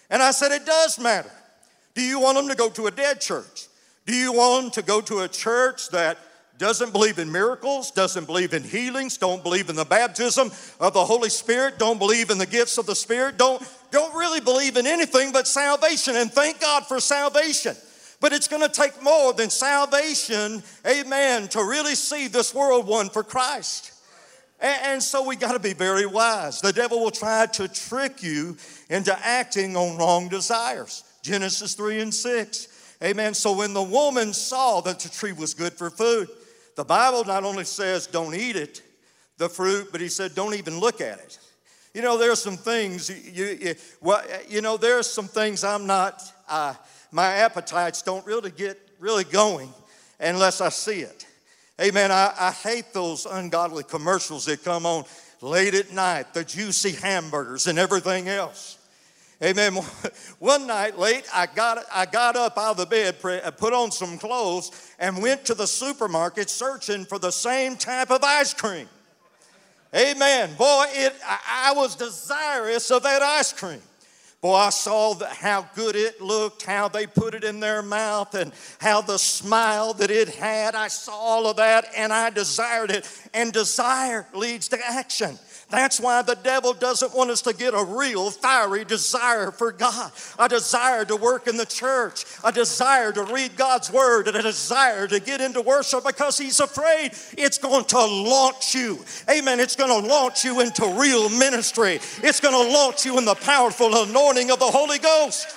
And 0.09 0.23
I 0.23 0.31
said, 0.31 0.53
It 0.53 0.65
does 0.65 0.97
matter. 0.97 1.31
Do 1.93 2.01
you 2.01 2.21
want 2.21 2.37
them 2.37 2.47
to 2.47 2.55
go 2.55 2.69
to 2.69 2.87
a 2.87 2.91
dead 2.91 3.21
church? 3.21 3.67
Do 4.05 4.13
you 4.13 4.33
want 4.33 4.73
to 4.73 4.81
go 4.81 4.99
to 5.01 5.19
a 5.19 5.27
church 5.27 5.89
that 5.89 6.17
doesn't 6.57 6.91
believe 6.91 7.19
in 7.19 7.31
miracles, 7.31 7.91
doesn't 7.91 8.25
believe 8.25 8.53
in 8.53 8.63
healings, 8.63 9.17
don't 9.17 9.41
believe 9.43 9.69
in 9.69 9.75
the 9.75 9.85
baptism 9.85 10.51
of 10.79 10.93
the 10.93 11.03
Holy 11.03 11.29
Spirit, 11.29 11.79
don't 11.79 11.99
believe 11.99 12.29
in 12.29 12.37
the 12.37 12.45
gifts 12.45 12.77
of 12.77 12.85
the 12.85 12.95
Spirit, 12.95 13.37
don't, 13.37 13.61
don't 13.91 14.13
really 14.13 14.39
believe 14.39 14.77
in 14.77 14.85
anything 14.85 15.31
but 15.31 15.47
salvation. 15.47 16.15
And 16.15 16.31
thank 16.31 16.59
God 16.59 16.85
for 16.85 16.99
salvation. 16.99 17.75
But 18.19 18.33
it's 18.33 18.47
going 18.47 18.61
to 18.61 18.69
take 18.69 19.01
more 19.01 19.33
than 19.33 19.49
salvation, 19.49 20.63
amen, 20.87 21.47
to 21.49 21.63
really 21.63 21.95
see 21.95 22.27
this 22.27 22.53
world 22.53 22.87
won 22.87 23.09
for 23.09 23.23
Christ. 23.23 23.91
And, 24.61 25.03
so 25.03 25.27
we 25.27 25.35
got 25.35 25.51
to 25.51 25.59
be 25.59 25.73
very 25.73 26.05
wise. 26.05 26.61
The 26.61 26.71
devil 26.71 27.01
will 27.01 27.11
try 27.11 27.47
to 27.47 27.67
trick 27.67 28.23
you 28.23 28.55
into 28.89 29.13
acting 29.25 29.75
on 29.75 29.97
wrong 29.97 30.29
desires. 30.29 31.03
Genesis 31.21 31.73
3 31.73 31.99
and 31.99 32.13
6. 32.13 32.67
Amen. 33.03 33.33
So 33.33 33.57
when 33.57 33.73
the 33.73 33.83
woman 33.83 34.31
saw 34.33 34.79
that 34.81 34.99
the 34.99 35.09
tree 35.09 35.33
was 35.33 35.53
good 35.53 35.73
for 35.73 35.89
food, 35.89 36.29
the 36.75 36.85
Bible 36.85 37.25
not 37.25 37.43
only 37.43 37.65
says 37.65 38.07
don't 38.07 38.33
eat 38.33 38.55
it, 38.55 38.81
the 39.37 39.49
fruit, 39.49 39.89
but 39.91 39.99
he 39.99 40.07
said 40.07 40.33
don't 40.35 40.53
even 40.53 40.79
look 40.79 41.01
at 41.01 41.19
it. 41.19 41.39
You 41.93 42.01
know, 42.01 42.17
there's 42.17 42.41
some 42.41 42.57
things, 42.57 43.09
you, 43.09 43.57
you, 43.59 43.75
well, 44.01 44.23
you 44.49 44.61
know, 44.61 44.77
there's 44.77 45.07
some 45.07 45.27
things 45.27 45.63
I'm 45.63 45.85
not, 45.85 46.23
uh, 46.49 46.73
my 47.11 47.25
appetites 47.25 48.01
don't 48.01 48.25
really 48.25 48.51
get 48.51 48.79
really 48.99 49.25
going 49.25 49.71
unless 50.19 50.61
I 50.61 50.69
see 50.69 51.01
it. 51.01 51.27
Amen. 51.79 52.11
I, 52.11 52.33
I 52.39 52.51
hate 52.51 52.93
those 52.93 53.25
ungodly 53.25 53.83
commercials 53.83 54.45
that 54.45 54.63
come 54.63 54.85
on 54.85 55.03
late 55.41 55.73
at 55.73 55.91
night, 55.91 56.33
the 56.33 56.43
juicy 56.43 56.91
hamburgers 56.91 57.67
and 57.67 57.77
everything 57.77 58.29
else. 58.29 58.77
Amen. 59.43 59.73
One 60.39 60.67
night 60.67 60.97
late, 60.97 61.27
I 61.33 61.47
got, 61.47 61.83
I 61.91 62.05
got 62.05 62.37
up 62.37 62.57
out 62.57 62.71
of 62.71 62.77
the 62.77 62.85
bed, 62.85 63.17
uh, 63.43 63.51
put 63.51 63.73
on 63.73 63.91
some 63.91 64.17
clothes, 64.17 64.71
and 64.99 65.21
went 65.21 65.43
to 65.45 65.53
the 65.53 65.67
supermarket 65.67 66.49
searching 66.49 67.03
for 67.03 67.19
the 67.19 67.31
same 67.31 67.75
type 67.75 68.09
of 68.09 68.23
ice 68.23 68.53
cream. 68.53 68.87
Amen. 69.93 70.51
Boy, 70.57 70.85
it, 70.91 71.13
I 71.25 71.73
was 71.75 71.97
desirous 71.97 72.89
of 72.89 73.03
that 73.03 73.21
ice 73.21 73.51
cream. 73.51 73.81
Boy, 74.43 74.55
I 74.55 74.69
saw 74.71 75.13
the, 75.13 75.27
how 75.27 75.67
good 75.73 75.95
it 75.95 76.19
looked, 76.19 76.63
how 76.63 76.87
they 76.87 77.05
put 77.05 77.33
it 77.33 77.43
in 77.43 77.59
their 77.59 77.81
mouth, 77.81 78.35
and 78.35 78.51
how 78.79 79.01
the 79.01 79.17
smile 79.17 79.93
that 79.95 80.11
it 80.11 80.27
had. 80.29 80.75
I 80.75 80.89
saw 80.89 81.13
all 81.13 81.47
of 81.47 81.57
that 81.57 81.85
and 81.95 82.11
I 82.11 82.29
desired 82.29 82.91
it. 82.91 83.09
And 83.33 83.53
desire 83.53 84.27
leads 84.33 84.67
to 84.69 84.79
action. 84.85 85.39
That's 85.69 85.99
why 85.99 86.21
the 86.21 86.35
devil 86.35 86.73
doesn't 86.73 87.15
want 87.15 87.31
us 87.31 87.41
to 87.43 87.53
get 87.53 87.73
a 87.73 87.83
real 87.83 88.29
fiery 88.29 88.85
desire 88.85 89.49
for 89.49 89.71
God, 89.71 90.11
a 90.37 90.47
desire 90.47 91.03
to 91.05 91.15
work 91.15 91.47
in 91.47 91.57
the 91.57 91.65
church, 91.65 92.25
a 92.43 92.51
desire 92.51 93.11
to 93.11 93.23
read 93.23 93.55
God's 93.55 93.91
word, 93.91 94.27
and 94.27 94.37
a 94.37 94.41
desire 94.41 95.07
to 95.07 95.19
get 95.19 95.41
into 95.41 95.61
worship 95.61 96.03
because 96.05 96.37
he's 96.37 96.59
afraid 96.59 97.11
it's 97.37 97.57
going 97.57 97.85
to 97.85 97.97
launch 97.97 98.75
you. 98.75 98.99
Amen. 99.29 99.59
It's 99.59 99.75
going 99.75 99.89
to 99.89 100.07
launch 100.07 100.43
you 100.43 100.59
into 100.59 100.85
real 100.99 101.29
ministry, 101.29 101.95
it's 101.95 102.39
going 102.39 102.53
to 102.53 102.73
launch 102.73 103.05
you 103.05 103.17
in 103.17 103.25
the 103.25 103.35
powerful 103.35 104.03
anointing 104.03 104.51
of 104.51 104.59
the 104.59 104.65
Holy 104.65 104.99
Ghost. 104.99 105.47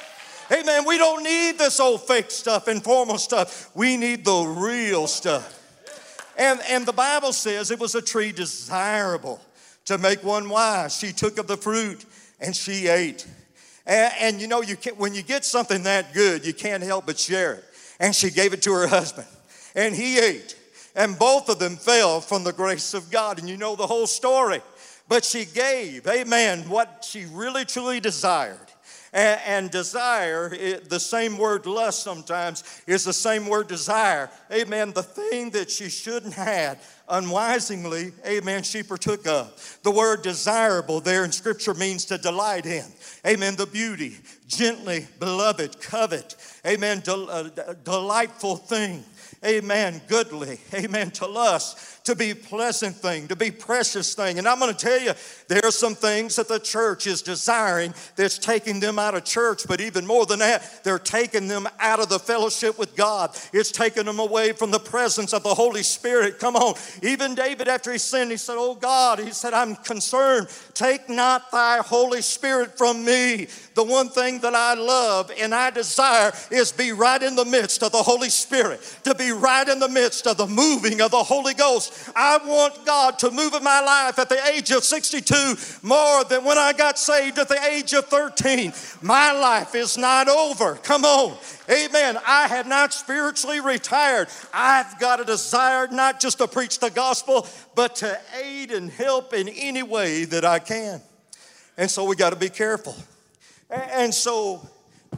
Amen. 0.50 0.84
We 0.86 0.96
don't 0.96 1.24
need 1.24 1.58
this 1.58 1.80
old 1.80 2.06
fake 2.06 2.30
stuff, 2.30 2.68
informal 2.68 3.18
stuff. 3.18 3.70
We 3.74 3.96
need 3.96 4.24
the 4.24 4.42
real 4.42 5.08
stuff. 5.08 5.52
And, 6.38 6.60
and 6.68 6.86
the 6.86 6.92
Bible 6.92 7.32
says 7.32 7.70
it 7.70 7.80
was 7.80 7.94
a 7.94 8.02
tree 8.02 8.30
desirable 8.30 9.40
to 9.86 9.98
make 9.98 10.22
one 10.22 10.48
wise. 10.48 10.96
She 10.96 11.12
took 11.12 11.38
of 11.38 11.46
the 11.46 11.56
fruit 11.56 12.04
and 12.40 12.54
she 12.54 12.86
ate. 12.86 13.26
And, 13.86 14.12
and 14.20 14.40
you 14.40 14.48
know, 14.48 14.62
you 14.62 14.76
can, 14.76 14.94
when 14.96 15.14
you 15.14 15.22
get 15.22 15.44
something 15.44 15.84
that 15.84 16.12
good, 16.12 16.44
you 16.44 16.52
can't 16.52 16.82
help 16.82 17.06
but 17.06 17.18
share 17.18 17.54
it. 17.54 17.64
And 17.98 18.14
she 18.14 18.30
gave 18.30 18.52
it 18.52 18.62
to 18.62 18.72
her 18.72 18.86
husband, 18.86 19.26
and 19.74 19.94
he 19.94 20.18
ate. 20.18 20.54
And 20.94 21.18
both 21.18 21.48
of 21.48 21.58
them 21.58 21.76
fell 21.76 22.20
from 22.20 22.44
the 22.44 22.52
grace 22.52 22.92
of 22.92 23.10
God. 23.10 23.38
And 23.38 23.48
you 23.48 23.56
know 23.56 23.74
the 23.74 23.86
whole 23.86 24.06
story. 24.06 24.60
But 25.08 25.24
she 25.24 25.44
gave, 25.44 26.06
amen, 26.06 26.68
what 26.68 27.06
she 27.08 27.26
really 27.26 27.64
truly 27.64 28.00
desired. 28.00 28.58
And, 29.12 29.40
and 29.46 29.70
desire, 29.70 30.52
it, 30.52 30.90
the 30.90 31.00
same 31.00 31.38
word 31.38 31.64
lust 31.64 32.02
sometimes 32.02 32.82
is 32.86 33.04
the 33.04 33.12
same 33.12 33.46
word 33.46 33.68
desire. 33.68 34.28
Amen. 34.52 34.92
The 34.92 35.02
thing 35.02 35.50
that 35.50 35.70
she 35.70 35.88
shouldn't 35.88 36.34
have 36.34 36.82
unwisely, 37.08 38.12
amen, 38.26 38.62
she 38.62 38.82
partook 38.82 39.26
of. 39.26 39.78
The 39.82 39.90
word 39.90 40.22
desirable 40.22 41.00
there 41.00 41.24
in 41.24 41.32
Scripture 41.32 41.74
means 41.74 42.04
to 42.06 42.18
delight 42.18 42.66
in. 42.66 42.84
Amen. 43.26 43.56
The 43.56 43.66
beauty, 43.66 44.16
gently 44.46 45.06
beloved, 45.18 45.80
covet. 45.80 46.36
Amen. 46.66 47.00
Del, 47.00 47.30
uh, 47.30 47.48
delightful 47.84 48.56
thing. 48.56 49.04
Amen. 49.44 50.00
Goodly. 50.08 50.58
Amen. 50.74 51.10
To 51.12 51.26
lust 51.26 51.95
to 52.06 52.14
be 52.14 52.34
pleasant 52.34 52.96
thing, 52.96 53.28
to 53.28 53.36
be 53.36 53.50
precious 53.50 54.14
thing. 54.14 54.38
And 54.38 54.48
I'm 54.48 54.58
going 54.58 54.74
to 54.74 54.78
tell 54.78 55.00
you, 55.00 55.12
there 55.48 55.60
are 55.64 55.70
some 55.70 55.94
things 55.94 56.36
that 56.36 56.48
the 56.48 56.58
church 56.58 57.06
is 57.06 57.20
desiring 57.20 57.94
that's 58.14 58.38
taking 58.38 58.80
them 58.80 58.98
out 58.98 59.14
of 59.14 59.24
church, 59.24 59.66
but 59.66 59.80
even 59.80 60.06
more 60.06 60.24
than 60.24 60.38
that, 60.38 60.84
they're 60.84 60.98
taking 60.98 61.48
them 61.48 61.68
out 61.80 62.00
of 62.00 62.08
the 62.08 62.18
fellowship 62.18 62.78
with 62.78 62.94
God. 62.96 63.36
It's 63.52 63.72
taking 63.72 64.04
them 64.04 64.20
away 64.20 64.52
from 64.52 64.70
the 64.70 64.78
presence 64.78 65.32
of 65.32 65.42
the 65.42 65.54
Holy 65.54 65.82
Spirit. 65.82 66.38
Come 66.38 66.56
on. 66.56 66.74
Even 67.02 67.34
David, 67.34 67.68
after 67.68 67.92
he 67.92 67.98
sinned, 67.98 68.30
he 68.30 68.36
said, 68.36 68.56
Oh 68.56 68.74
God, 68.74 69.18
he 69.18 69.32
said, 69.32 69.52
I'm 69.52 69.76
concerned. 69.76 70.48
Take 70.74 71.08
not 71.08 71.50
thy 71.50 71.78
Holy 71.78 72.22
Spirit 72.22 72.78
from 72.78 73.04
me. 73.04 73.48
The 73.74 73.84
one 73.84 74.08
thing 74.08 74.40
that 74.40 74.54
I 74.54 74.74
love 74.74 75.30
and 75.38 75.54
I 75.54 75.70
desire 75.70 76.32
is 76.50 76.72
be 76.72 76.92
right 76.92 77.22
in 77.22 77.34
the 77.36 77.44
midst 77.44 77.82
of 77.82 77.92
the 77.92 78.02
Holy 78.02 78.30
Spirit, 78.30 78.80
to 79.04 79.14
be 79.14 79.32
right 79.32 79.68
in 79.68 79.78
the 79.80 79.88
midst 79.88 80.26
of 80.26 80.36
the 80.36 80.46
moving 80.46 81.00
of 81.00 81.10
the 81.10 81.22
Holy 81.22 81.54
Ghost. 81.54 81.95
I 82.14 82.38
want 82.38 82.84
God 82.84 83.18
to 83.20 83.30
move 83.30 83.54
in 83.54 83.62
my 83.62 83.80
life 83.80 84.18
at 84.18 84.28
the 84.28 84.44
age 84.48 84.70
of 84.70 84.84
62 84.84 85.34
more 85.82 86.24
than 86.24 86.44
when 86.44 86.58
I 86.58 86.72
got 86.72 86.98
saved 86.98 87.38
at 87.38 87.48
the 87.48 87.62
age 87.64 87.92
of 87.92 88.06
13. 88.06 88.72
My 89.02 89.32
life 89.32 89.74
is 89.74 89.98
not 89.98 90.28
over. 90.28 90.76
Come 90.76 91.04
on. 91.04 91.36
Amen. 91.70 92.18
I 92.26 92.48
have 92.48 92.66
not 92.66 92.92
spiritually 92.92 93.60
retired. 93.60 94.28
I've 94.52 94.98
got 94.98 95.20
a 95.20 95.24
desire 95.24 95.88
not 95.88 96.20
just 96.20 96.38
to 96.38 96.48
preach 96.48 96.78
the 96.78 96.90
gospel, 96.90 97.46
but 97.74 97.96
to 97.96 98.18
aid 98.42 98.70
and 98.70 98.90
help 98.90 99.34
in 99.34 99.48
any 99.48 99.82
way 99.82 100.24
that 100.26 100.44
I 100.44 100.58
can. 100.58 101.00
And 101.76 101.90
so 101.90 102.04
we 102.04 102.16
got 102.16 102.30
to 102.30 102.36
be 102.36 102.48
careful. 102.48 102.94
And 103.70 104.14
so 104.14 104.66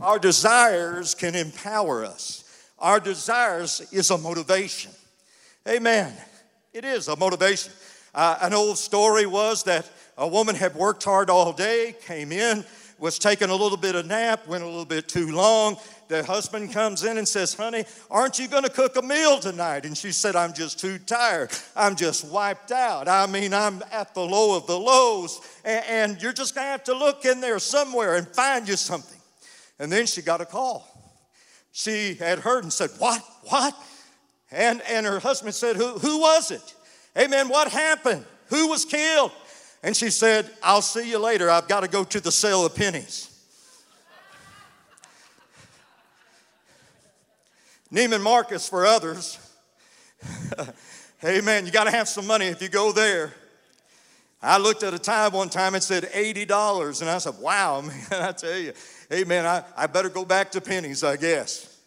our 0.01 0.19
desires 0.19 1.15
can 1.15 1.35
empower 1.35 2.05
us. 2.05 2.45
Our 2.79 3.01
desires 3.01 3.87
is 3.93 4.11
a 4.11 4.19
motivation. 4.19 4.93
Amen. 5.69 6.13
It 6.79 6.85
is 6.85 7.09
a 7.09 7.17
motivation. 7.17 7.73
Uh, 8.15 8.39
an 8.41 8.55
old 8.55 8.79
story 8.79 9.27
was 9.27 9.65
that 9.65 9.91
a 10.17 10.29
woman 10.29 10.55
had 10.55 10.77
worked 10.77 11.03
hard 11.03 11.29
all 11.29 11.53
day, 11.53 11.97
came 12.03 12.31
in, 12.31 12.65
was 13.01 13.19
taking 13.19 13.51
a 13.51 13.55
little 13.57 13.77
bit 13.77 13.97
of 13.97 14.07
nap, 14.07 14.47
went 14.47 14.63
a 14.63 14.67
little 14.67 14.85
bit 14.85 15.09
too 15.09 15.33
long, 15.33 15.77
the 16.07 16.23
husband 16.23 16.73
comes 16.73 17.03
in 17.03 17.19
and 17.19 17.27
says, 17.27 17.53
Honey, 17.53 17.85
aren't 18.13 18.39
you 18.39 18.47
going 18.47 18.63
to 18.63 18.71
cook 18.71 18.95
a 18.95 19.03
meal 19.03 19.41
tonight? 19.41 19.87
And 19.87 19.99
she 19.99 20.13
said, 20.13 20.37
I'm 20.37 20.53
just 20.53 20.79
too 20.79 20.99
tired. 20.99 21.51
I'm 21.75 21.97
just 21.97 22.25
wiped 22.29 22.71
out. 22.71 23.09
I 23.09 23.27
mean, 23.27 23.53
I'm 23.53 23.83
at 23.91 24.15
the 24.15 24.25
low 24.25 24.57
of 24.57 24.69
the 24.69 24.79
lows, 24.79 25.41
and, 25.65 25.85
and 25.85 26.23
you're 26.23 26.33
just 26.33 26.55
going 26.55 26.67
to 26.67 26.71
have 26.71 26.85
to 26.85 26.95
look 26.95 27.25
in 27.25 27.41
there 27.41 27.59
somewhere 27.59 28.15
and 28.15 28.29
find 28.29 28.69
you 28.69 28.77
something. 28.77 29.19
And 29.81 29.91
then 29.91 30.07
she 30.07 30.23
got 30.23 30.41
a 30.41 30.47
call. 30.47 30.87
She 31.73 32.15
had 32.15 32.39
heard 32.39 32.63
and 32.63 32.73
said, 32.73 32.91
What? 32.99 33.21
What? 33.49 33.75
And, 34.51 34.83
and 34.89 35.05
her 35.07 35.19
husband 35.19 35.55
said, 35.55 35.77
who, 35.77 35.99
who 35.99 36.21
was 36.21 36.51
it? 36.51 36.75
Amen. 37.17 37.49
What 37.49 37.69
happened? 37.69 38.25
Who 38.49 38.69
was 38.69 38.85
killed? 38.85 39.33
And 39.83 39.97
she 39.97 40.11
said, 40.11 40.51
I'll 40.63 40.83
see 40.83 41.09
you 41.09 41.19
later. 41.19 41.51
I've 41.51 41.69
got 41.69 41.81
to 41.81 41.89
go 41.89 42.05
to 42.05 42.21
the 42.21 42.33
sale 42.33 42.65
of 42.65 42.75
Penney's. 42.75 43.31
Neiman 47.93 48.23
Marcus 48.23 48.69
for 48.69 48.87
others. 48.87 49.39
Amen. 51.25 51.67
You 51.67 51.73
got 51.73 51.85
to 51.85 51.91
have 51.91 52.09
some 52.09 52.27
money 52.27 52.47
if 52.47 52.63
you 52.63 52.69
go 52.69 52.93
there. 52.93 53.33
I 54.41 54.59
looked 54.59 54.85
at 54.85 54.95
a 54.95 54.99
tie 54.99 55.29
one 55.29 55.49
time 55.49 55.75
and 55.75 55.83
said 55.83 56.05
$80. 56.05 57.01
And 57.01 57.11
I 57.11 57.19
said, 57.19 57.35
wow, 57.41 57.81
man, 57.87 57.93
I 58.13 58.33
tell 58.33 58.57
you, 58.57 58.73
amen, 59.13 59.47
I, 59.47 59.65
I 59.77 59.87
better 59.87 60.09
go 60.09 60.25
back 60.25 60.53
to 60.53 60.61
Penney's, 60.61 61.03
I 61.03 61.17
guess. 61.17 61.78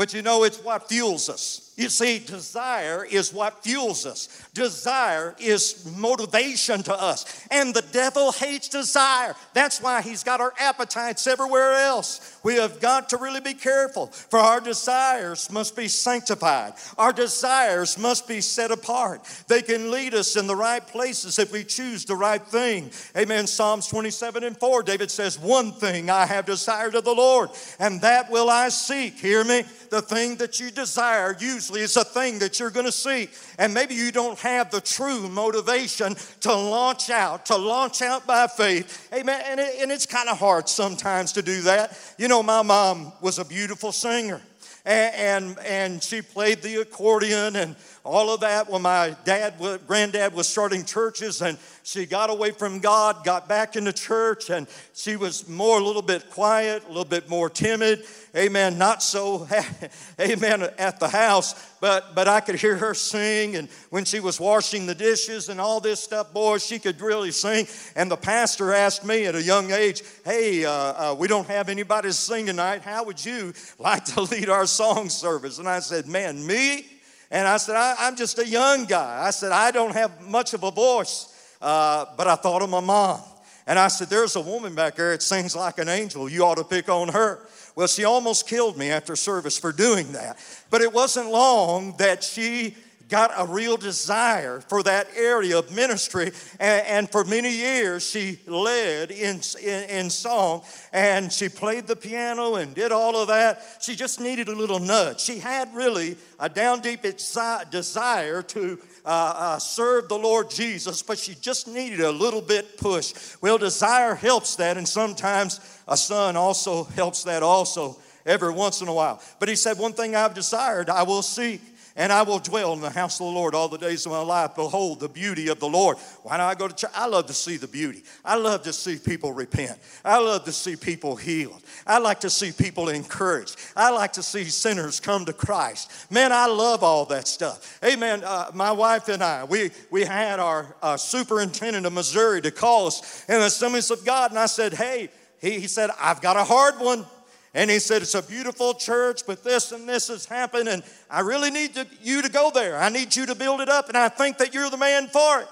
But 0.00 0.14
you 0.14 0.22
know, 0.22 0.44
it's 0.44 0.56
what 0.64 0.88
fuels 0.88 1.28
us. 1.28 1.69
You 1.80 1.88
see, 1.88 2.18
desire 2.18 3.06
is 3.06 3.32
what 3.32 3.64
fuels 3.64 4.04
us. 4.04 4.28
Desire 4.52 5.34
is 5.38 5.90
motivation 5.96 6.82
to 6.82 6.92
us. 6.92 7.46
And 7.50 7.72
the 7.72 7.80
devil 7.80 8.32
hates 8.32 8.68
desire. 8.68 9.34
That's 9.54 9.80
why 9.80 10.02
he's 10.02 10.22
got 10.22 10.42
our 10.42 10.52
appetites 10.58 11.26
everywhere 11.26 11.72
else. 11.72 12.38
We 12.44 12.56
have 12.56 12.80
got 12.80 13.08
to 13.10 13.16
really 13.16 13.40
be 13.40 13.54
careful, 13.54 14.08
for 14.08 14.38
our 14.38 14.60
desires 14.60 15.50
must 15.50 15.74
be 15.74 15.88
sanctified. 15.88 16.74
Our 16.98 17.14
desires 17.14 17.96
must 17.96 18.28
be 18.28 18.42
set 18.42 18.70
apart. 18.70 19.22
They 19.48 19.62
can 19.62 19.90
lead 19.90 20.12
us 20.12 20.36
in 20.36 20.46
the 20.46 20.56
right 20.56 20.86
places 20.86 21.38
if 21.38 21.50
we 21.50 21.64
choose 21.64 22.04
the 22.04 22.14
right 22.14 22.46
thing. 22.46 22.90
Amen. 23.16 23.46
Psalms 23.46 23.86
27 23.88 24.44
and 24.44 24.54
4, 24.54 24.82
David 24.82 25.10
says, 25.10 25.38
One 25.38 25.72
thing 25.72 26.10
I 26.10 26.26
have 26.26 26.44
desired 26.44 26.94
of 26.94 27.04
the 27.04 27.14
Lord, 27.14 27.48
and 27.78 28.02
that 28.02 28.30
will 28.30 28.50
I 28.50 28.68
seek. 28.68 29.18
Hear 29.18 29.44
me? 29.44 29.62
The 29.88 30.02
thing 30.02 30.36
that 30.36 30.60
you 30.60 30.70
desire 30.70 31.34
usually 31.38 31.69
is 31.78 31.96
a 31.96 32.04
thing 32.04 32.38
that 32.40 32.58
you're 32.58 32.70
going 32.70 32.86
to 32.86 32.92
see. 32.92 33.28
And 33.58 33.72
maybe 33.72 33.94
you 33.94 34.12
don't 34.12 34.38
have 34.40 34.70
the 34.70 34.80
true 34.80 35.28
motivation 35.28 36.16
to 36.40 36.54
launch 36.54 37.10
out, 37.10 37.46
to 37.46 37.56
launch 37.56 38.02
out 38.02 38.26
by 38.26 38.46
faith. 38.46 39.08
Amen. 39.12 39.42
And, 39.46 39.60
it, 39.60 39.74
and 39.80 39.92
it's 39.92 40.06
kind 40.06 40.28
of 40.28 40.38
hard 40.38 40.68
sometimes 40.68 41.32
to 41.32 41.42
do 41.42 41.62
that. 41.62 41.98
You 42.18 42.28
know, 42.28 42.42
my 42.42 42.62
mom 42.62 43.12
was 43.20 43.38
a 43.38 43.44
beautiful 43.44 43.92
singer. 43.92 44.40
And, 44.84 45.14
and, 45.14 45.58
and 45.66 46.02
she 46.02 46.22
played 46.22 46.62
the 46.62 46.76
accordion 46.76 47.56
and 47.56 47.76
all 48.04 48.32
of 48.32 48.40
that 48.40 48.70
when 48.70 48.82
my 48.82 49.14
dad, 49.24 49.54
granddad 49.86 50.32
was 50.32 50.48
starting 50.48 50.84
churches 50.84 51.42
and 51.42 51.58
she 51.82 52.06
got 52.06 52.30
away 52.30 52.50
from 52.50 52.78
God, 52.78 53.24
got 53.24 53.48
back 53.48 53.76
into 53.76 53.92
church, 53.92 54.48
and 54.48 54.66
she 54.94 55.16
was 55.16 55.48
more 55.48 55.78
a 55.78 55.82
little 55.82 56.02
bit 56.02 56.30
quiet, 56.30 56.84
a 56.84 56.88
little 56.88 57.04
bit 57.04 57.28
more 57.28 57.50
timid. 57.50 58.04
Amen. 58.34 58.78
Not 58.78 59.02
so, 59.02 59.46
amen, 60.20 60.62
at 60.78 61.00
the 61.00 61.08
house, 61.08 61.54
but 61.80 62.14
but 62.14 62.28
I 62.28 62.40
could 62.40 62.54
hear 62.54 62.76
her 62.76 62.94
sing, 62.94 63.56
and 63.56 63.68
when 63.90 64.04
she 64.04 64.20
was 64.20 64.38
washing 64.38 64.86
the 64.86 64.94
dishes 64.94 65.48
and 65.48 65.60
all 65.60 65.80
this 65.80 66.00
stuff, 66.00 66.32
boy, 66.32 66.58
she 66.58 66.78
could 66.78 67.00
really 67.00 67.32
sing. 67.32 67.66
And 67.96 68.10
the 68.10 68.16
pastor 68.16 68.72
asked 68.72 69.04
me 69.04 69.26
at 69.26 69.34
a 69.34 69.42
young 69.42 69.72
age, 69.72 70.02
"Hey, 70.24 70.64
uh, 70.64 70.72
uh, 70.72 71.16
we 71.18 71.28
don't 71.28 71.48
have 71.48 71.68
anybody 71.68 72.08
to 72.08 72.14
sing 72.14 72.46
tonight. 72.46 72.82
How 72.82 73.04
would 73.04 73.22
you 73.24 73.52
like 73.78 74.04
to 74.06 74.22
lead 74.22 74.48
our 74.48 74.66
song 74.66 75.08
service?" 75.08 75.58
And 75.58 75.68
I 75.68 75.80
said, 75.80 76.06
"Man, 76.06 76.46
me." 76.46 76.99
And 77.30 77.46
I 77.46 77.58
said, 77.58 77.76
I, 77.76 78.08
am 78.08 78.16
just 78.16 78.38
a 78.38 78.46
young 78.46 78.86
guy. 78.86 79.24
I 79.24 79.30
said, 79.30 79.52
I 79.52 79.70
don't 79.70 79.92
have 79.92 80.20
much 80.20 80.52
of 80.52 80.64
a 80.64 80.70
voice. 80.70 81.28
Uh, 81.60 82.06
but 82.16 82.26
I 82.26 82.36
thought 82.36 82.62
of 82.62 82.70
my 82.70 82.80
mom. 82.80 83.20
And 83.66 83.78
I 83.78 83.88
said, 83.88 84.08
There's 84.08 84.34
a 84.34 84.40
woman 84.40 84.74
back 84.74 84.96
there 84.96 85.12
It 85.12 85.22
sings 85.22 85.54
like 85.54 85.78
an 85.78 85.88
angel. 85.88 86.28
You 86.28 86.44
ought 86.44 86.56
to 86.56 86.64
pick 86.64 86.88
on 86.88 87.08
her. 87.08 87.46
Well, 87.76 87.86
she 87.86 88.04
almost 88.04 88.48
killed 88.48 88.76
me 88.76 88.90
after 88.90 89.14
service 89.14 89.58
for 89.58 89.70
doing 89.70 90.10
that. 90.12 90.38
But 90.70 90.80
it 90.80 90.92
wasn't 90.92 91.30
long 91.30 91.94
that 91.98 92.24
she 92.24 92.74
got 93.10 93.32
a 93.36 93.44
real 93.44 93.76
desire 93.76 94.60
for 94.60 94.82
that 94.84 95.08
area 95.16 95.58
of 95.58 95.74
ministry. 95.74 96.30
And, 96.58 96.86
and 96.86 97.10
for 97.10 97.24
many 97.24 97.50
years, 97.50 98.08
she 98.08 98.38
led 98.46 99.10
in, 99.10 99.40
in, 99.62 99.90
in, 99.90 100.10
song 100.10 100.62
and 100.92 101.32
she 101.32 101.48
played 101.48 101.86
the 101.86 101.96
piano 101.96 102.54
and 102.54 102.74
did 102.74 102.92
all 102.92 103.16
of 103.16 103.28
that. 103.28 103.62
She 103.80 103.94
just 103.94 104.20
needed 104.20 104.48
a 104.48 104.54
little 104.54 104.78
nudge. 104.78 105.20
She 105.20 105.38
had 105.38 105.74
really 105.74 106.16
a 106.38 106.48
down 106.48 106.80
deep 106.80 107.02
desire 107.02 108.42
to 108.42 108.78
uh, 109.04 109.34
uh, 109.36 109.58
serve 109.58 110.08
the 110.08 110.18
Lord 110.18 110.50
Jesus, 110.50 111.02
but 111.02 111.18
she 111.18 111.34
just 111.34 111.68
needed 111.68 112.00
a 112.00 112.12
little 112.12 112.42
bit 112.42 112.78
push. 112.78 113.36
Well, 113.40 113.58
desire 113.58 114.14
helps 114.14 114.56
that, 114.56 114.76
and 114.76 114.86
sometimes 114.86 115.60
a 115.88 115.96
son 115.96 116.36
also 116.36 116.84
helps 116.84 117.24
that 117.24 117.42
also 117.42 117.98
every 118.26 118.52
once 118.52 118.80
in 118.80 118.88
a 118.88 118.94
while. 118.94 119.22
But 119.38 119.48
he 119.48 119.56
said, 119.56 119.78
One 119.78 119.92
thing 119.92 120.14
I've 120.14 120.34
desired, 120.34 120.90
I 120.90 121.02
will 121.02 121.22
seek 121.22 121.60
and 122.00 122.10
I 122.10 122.22
will 122.22 122.38
dwell 122.38 122.72
in 122.72 122.80
the 122.80 122.88
house 122.88 123.20
of 123.20 123.26
the 123.26 123.32
Lord 123.32 123.54
all 123.54 123.68
the 123.68 123.76
days 123.76 124.06
of 124.06 124.12
my 124.12 124.22
life. 124.22 124.54
Behold 124.54 125.00
the 125.00 125.08
beauty 125.08 125.48
of 125.48 125.60
the 125.60 125.68
Lord. 125.68 125.98
Why 126.22 126.38
don't 126.38 126.46
I 126.46 126.54
go 126.54 126.66
to 126.66 126.74
church? 126.74 126.90
I 126.94 127.06
love 127.06 127.26
to 127.26 127.34
see 127.34 127.58
the 127.58 127.68
beauty. 127.68 128.04
I 128.24 128.36
love 128.36 128.62
to 128.62 128.72
see 128.72 128.96
people 128.96 129.34
repent. 129.34 129.78
I 130.02 130.18
love 130.18 130.44
to 130.44 130.52
see 130.52 130.76
people 130.76 131.14
healed. 131.14 131.60
I 131.86 131.98
like 131.98 132.20
to 132.20 132.30
see 132.30 132.52
people 132.52 132.88
encouraged. 132.88 133.56
I 133.76 133.90
like 133.90 134.14
to 134.14 134.22
see 134.22 134.44
sinners 134.44 134.98
come 134.98 135.26
to 135.26 135.34
Christ. 135.34 136.10
Man, 136.10 136.32
I 136.32 136.46
love 136.46 136.82
all 136.82 137.04
that 137.04 137.28
stuff. 137.28 137.78
Amen. 137.84 138.22
Uh, 138.24 138.50
my 138.54 138.72
wife 138.72 139.10
and 139.10 139.22
I, 139.22 139.44
we, 139.44 139.70
we 139.90 140.02
had 140.02 140.40
our 140.40 140.74
uh, 140.80 140.96
superintendent 140.96 141.84
of 141.84 141.92
Missouri 141.92 142.40
to 142.40 142.50
call 142.50 142.86
us 142.86 143.26
in 143.28 143.38
the 143.40 143.44
Assemblies 143.44 143.90
of 143.90 144.06
God, 144.06 144.30
and 144.30 144.38
I 144.38 144.46
said, 144.46 144.72
hey, 144.72 145.10
he, 145.38 145.60
he 145.60 145.66
said, 145.66 145.90
I've 146.00 146.22
got 146.22 146.38
a 146.38 146.44
hard 146.44 146.78
one. 146.78 147.04
And 147.52 147.70
he 147.70 147.78
said, 147.78 148.02
It's 148.02 148.14
a 148.14 148.22
beautiful 148.22 148.74
church, 148.74 149.22
but 149.26 149.42
this 149.42 149.72
and 149.72 149.88
this 149.88 150.08
has 150.08 150.24
happened, 150.24 150.68
and 150.68 150.82
I 151.10 151.20
really 151.20 151.50
need 151.50 151.74
to, 151.74 151.86
you 152.02 152.22
to 152.22 152.30
go 152.30 152.50
there. 152.52 152.76
I 152.78 152.88
need 152.88 153.14
you 153.14 153.26
to 153.26 153.34
build 153.34 153.60
it 153.60 153.68
up, 153.68 153.88
and 153.88 153.96
I 153.96 154.08
think 154.08 154.38
that 154.38 154.54
you're 154.54 154.70
the 154.70 154.76
man 154.76 155.08
for 155.08 155.40
it. 155.40 155.48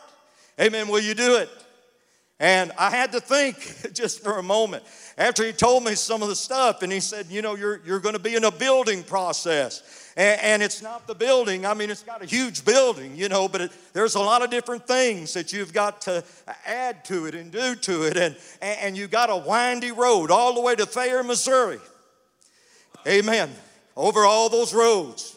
Amen. 0.61 0.89
Will 0.89 1.01
you 1.01 1.15
do 1.15 1.37
it? 1.37 1.49
And 2.41 2.71
I 2.79 2.91
had 2.91 3.13
to 3.13 3.21
think 3.21 3.93
just 3.95 4.23
for 4.23 4.39
a 4.39 4.43
moment 4.43 4.85
after 5.17 5.45
he 5.45 5.53
told 5.53 5.85
me 5.85 5.97
some 5.97 6.23
of 6.23 6.29
the 6.29 6.37
stuff, 6.37 6.83
and 6.83 6.93
he 6.93 7.01
said, 7.01 7.27
You 7.31 7.43
know, 7.43 7.57
you're, 7.57 7.81
you're 7.85 7.99
going 7.99 8.15
to 8.15 8.21
be 8.21 8.37
in 8.37 8.45
a 8.45 8.51
building 8.51 9.03
process. 9.03 10.13
And, 10.17 10.41
and, 10.41 10.63
it's 10.63 10.83
not 10.83 11.07
the 11.07 11.15
building, 11.15 11.65
I 11.65 11.75
mean, 11.75 11.91
it's 11.91 12.03
got 12.03 12.23
a 12.23 12.27
huge 12.27 12.65
building, 12.65 13.17
you 13.17 13.29
know, 13.29 13.49
but 13.49 13.61
it, 13.61 13.73
there's 13.93 14.17
a 14.17 14.21
lot 14.21 14.43
of 14.43 14.51
different 14.51 14.85
things 14.85 15.33
that 15.35 15.53
you've 15.53 15.73
got 15.73 16.01
to 16.03 16.25
add 16.67 17.05
to 17.05 17.27
it 17.27 17.37
and 17.37 17.53
do 17.53 17.77
to 17.77 18.03
it. 18.03 18.17
And, 18.17 18.37
and 18.61 18.97
you've 18.97 19.13
got 19.13 19.31
a 19.31 19.37
windy 19.37 19.93
road 19.93 20.33
all 20.33 20.55
the 20.55 20.61
way 20.61 20.75
to 20.75 20.87
Thayer, 20.87 21.23
Missouri. 21.23 21.79
Amen. 23.07 23.51
Over 23.97 24.25
all 24.25 24.49
those 24.49 24.75
roads. 24.75 25.37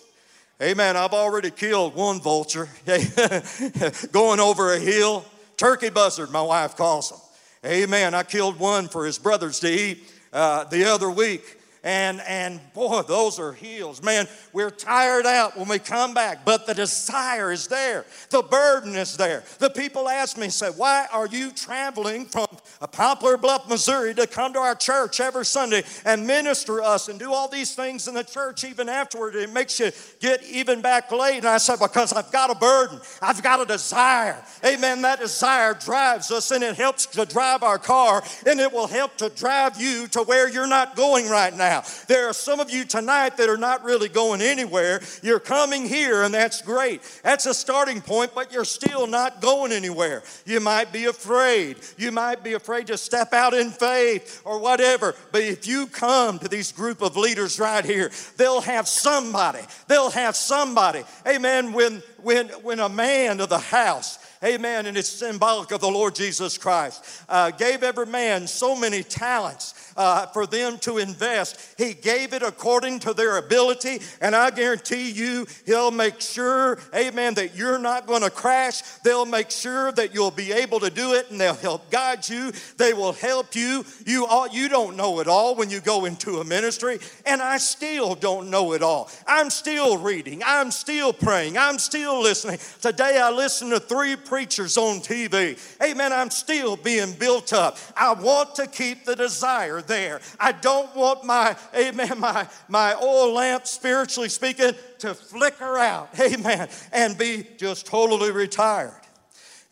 Amen. 0.61 0.97
I've 0.97 1.13
already 1.13 1.51
killed 1.51 1.95
one 1.95 2.19
vulture 2.19 2.67
going 4.11 4.39
over 4.39 4.73
a 4.73 4.79
hill. 4.79 5.25
Turkey 5.61 5.91
buzzard, 5.91 6.31
my 6.31 6.41
wife 6.41 6.75
calls 6.75 7.11
them. 7.11 7.19
Amen. 7.63 8.15
I 8.15 8.23
killed 8.23 8.57
one 8.57 8.87
for 8.87 9.05
his 9.05 9.19
brothers 9.19 9.59
to 9.59 9.69
eat 9.69 10.11
uh, 10.33 10.63
the 10.63 10.85
other 10.85 11.11
week 11.11 11.59
and 11.83 12.21
and 12.27 12.59
boy 12.73 13.01
those 13.01 13.39
are 13.39 13.53
heels. 13.53 14.03
Man 14.03 14.27
we're 14.53 14.69
tired 14.69 15.25
out 15.25 15.57
when 15.57 15.67
we 15.67 15.79
come 15.79 16.13
back 16.13 16.45
but 16.45 16.67
the 16.67 16.73
desire 16.73 17.51
is 17.51 17.67
there. 17.67 18.05
The 18.29 18.43
burden 18.43 18.95
is 18.95 19.17
there. 19.17 19.43
The 19.59 19.69
people 19.69 20.07
ask 20.07 20.37
me 20.37 20.49
say 20.49 20.67
why 20.69 21.07
are 21.11 21.27
you 21.27 21.51
traveling 21.51 22.25
from 22.25 22.47
a 22.81 22.87
Poplar 22.87 23.37
Bluff 23.37 23.67
missouri 23.67 24.13
to 24.15 24.27
come 24.27 24.53
to 24.53 24.59
our 24.59 24.75
church 24.75 25.19
every 25.19 25.45
sunday 25.45 25.83
and 26.05 26.27
minister 26.27 26.81
us 26.81 27.07
and 27.07 27.19
do 27.19 27.33
all 27.33 27.47
these 27.47 27.73
things 27.73 28.07
in 28.07 28.13
the 28.13 28.23
church 28.23 28.63
even 28.63 28.87
afterward? 28.87 29.35
It 29.35 29.51
makes 29.51 29.79
you 29.79 29.91
get 30.19 30.43
even 30.43 30.81
back 30.81 31.11
late. 31.11 31.37
And 31.37 31.47
i 31.47 31.57
said 31.57 31.79
because 31.79 32.13
i've 32.13 32.31
got 32.31 32.51
a 32.51 32.55
burden. 32.55 32.99
I've 33.21 33.41
got 33.41 33.59
a 33.59 33.65
desire. 33.65 34.37
Amen. 34.63 35.01
That 35.01 35.19
desire 35.19 35.73
drives 35.73 36.29
us 36.29 36.51
and 36.51 36.63
it 36.63 36.75
helps 36.75 37.07
to 37.07 37.25
drive 37.25 37.63
our 37.63 37.79
car 37.79 38.23
and 38.45 38.59
it 38.59 38.71
will 38.71 38.87
help 38.87 39.17
to 39.17 39.29
drive 39.29 39.81
you 39.81 40.07
to 40.09 40.21
where 40.23 40.47
you're 40.47 40.67
not 40.67 40.95
going 40.95 41.27
right 41.27 41.55
now 41.55 41.70
now. 41.71 41.83
There 42.07 42.27
are 42.27 42.33
some 42.33 42.59
of 42.59 42.69
you 42.69 42.83
tonight 42.83 43.37
that 43.37 43.49
are 43.49 43.57
not 43.57 43.83
really 43.83 44.09
going 44.09 44.41
anywhere. 44.41 45.01
You're 45.21 45.39
coming 45.39 45.87
here, 45.87 46.23
and 46.23 46.33
that's 46.33 46.61
great. 46.61 47.01
That's 47.23 47.45
a 47.45 47.53
starting 47.53 48.01
point, 48.01 48.35
but 48.35 48.51
you're 48.51 48.65
still 48.65 49.07
not 49.07 49.41
going 49.41 49.71
anywhere. 49.71 50.23
You 50.45 50.59
might 50.59 50.91
be 50.91 51.05
afraid. 51.05 51.77
You 51.97 52.11
might 52.11 52.43
be 52.43 52.53
afraid 52.53 52.87
to 52.87 52.97
step 52.97 53.33
out 53.33 53.53
in 53.53 53.69
faith 53.69 54.41
or 54.43 54.59
whatever. 54.59 55.15
But 55.31 55.43
if 55.43 55.65
you 55.65 55.87
come 55.87 56.39
to 56.39 56.49
these 56.49 56.71
group 56.71 57.01
of 57.01 57.15
leaders 57.15 57.59
right 57.59 57.85
here, 57.85 58.11
they'll 58.37 58.61
have 58.61 58.87
somebody. 58.87 59.61
They'll 59.87 60.11
have 60.11 60.35
somebody. 60.35 61.03
Amen. 61.25 61.71
When 61.73 62.03
when 62.21 62.47
when 62.63 62.79
a 62.79 62.89
man 62.89 63.39
of 63.39 63.49
the 63.49 63.59
house 63.59 64.17
Amen. 64.43 64.87
And 64.87 64.97
it's 64.97 65.07
symbolic 65.07 65.71
of 65.71 65.81
the 65.81 65.87
Lord 65.87 66.15
Jesus 66.15 66.57
Christ. 66.57 67.23
Uh, 67.29 67.51
gave 67.51 67.83
every 67.83 68.07
man 68.07 68.47
so 68.47 68.75
many 68.75 69.03
talents 69.03 69.93
uh, 69.95 70.25
for 70.27 70.47
them 70.47 70.79
to 70.79 70.97
invest. 70.97 71.75
He 71.77 71.93
gave 71.93 72.33
it 72.33 72.41
according 72.41 72.99
to 72.99 73.13
their 73.13 73.37
ability. 73.37 73.99
And 74.19 74.35
I 74.35 74.49
guarantee 74.49 75.11
you, 75.11 75.45
He'll 75.67 75.91
make 75.91 76.21
sure, 76.21 76.79
amen, 76.95 77.35
that 77.35 77.55
you're 77.55 77.77
not 77.77 78.07
going 78.07 78.23
to 78.23 78.31
crash. 78.31 78.81
They'll 79.03 79.27
make 79.27 79.51
sure 79.51 79.91
that 79.91 80.15
you'll 80.15 80.31
be 80.31 80.51
able 80.51 80.79
to 80.79 80.89
do 80.89 81.13
it 81.13 81.29
and 81.29 81.39
they'll 81.39 81.53
help 81.53 81.91
guide 81.91 82.27
you. 82.27 82.51
They 82.77 82.93
will 82.93 83.13
help 83.13 83.55
you. 83.55 83.85
You, 84.07 84.25
all, 84.25 84.47
you 84.47 84.69
don't 84.69 84.97
know 84.97 85.19
it 85.19 85.27
all 85.27 85.55
when 85.55 85.69
you 85.69 85.81
go 85.81 86.05
into 86.05 86.39
a 86.39 86.43
ministry. 86.43 86.97
And 87.27 87.43
I 87.43 87.57
still 87.57 88.15
don't 88.15 88.49
know 88.49 88.73
it 88.73 88.81
all. 88.81 89.11
I'm 89.27 89.51
still 89.51 89.99
reading. 89.99 90.41
I'm 90.43 90.71
still 90.71 91.13
praying. 91.13 91.59
I'm 91.59 91.77
still 91.77 92.19
listening. 92.19 92.57
Today 92.81 93.19
I 93.21 93.29
listened 93.29 93.69
to 93.69 93.79
three 93.79 94.15
preachers 94.31 94.77
on 94.77 95.01
TV. 95.01 95.59
Amen. 95.83 96.13
I'm 96.13 96.29
still 96.29 96.77
being 96.77 97.11
built 97.11 97.51
up. 97.51 97.77
I 97.97 98.13
want 98.13 98.55
to 98.55 98.65
keep 98.65 99.03
the 99.03 99.13
desire 99.13 99.81
there. 99.81 100.21
I 100.39 100.53
don't 100.53 100.95
want 100.95 101.25
my, 101.25 101.57
amen, 101.75 102.17
my, 102.17 102.47
my 102.69 102.95
oil 102.95 103.33
lamp, 103.33 103.67
spiritually 103.67 104.29
speaking, 104.29 104.71
to 104.99 105.13
flicker 105.15 105.77
out. 105.77 106.17
Amen. 106.21 106.69
And 106.93 107.17
be 107.17 107.45
just 107.57 107.87
totally 107.87 108.31
retired. 108.31 109.01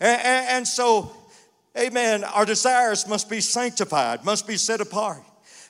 and, 0.01 0.21
and, 0.21 0.47
and 0.49 0.67
so, 0.67 1.15
amen, 1.77 2.25
our 2.25 2.45
desires 2.45 3.07
must 3.07 3.29
be 3.29 3.39
sanctified, 3.39 4.25
must 4.25 4.45
be 4.45 4.57
set 4.57 4.81
apart. 4.81 5.23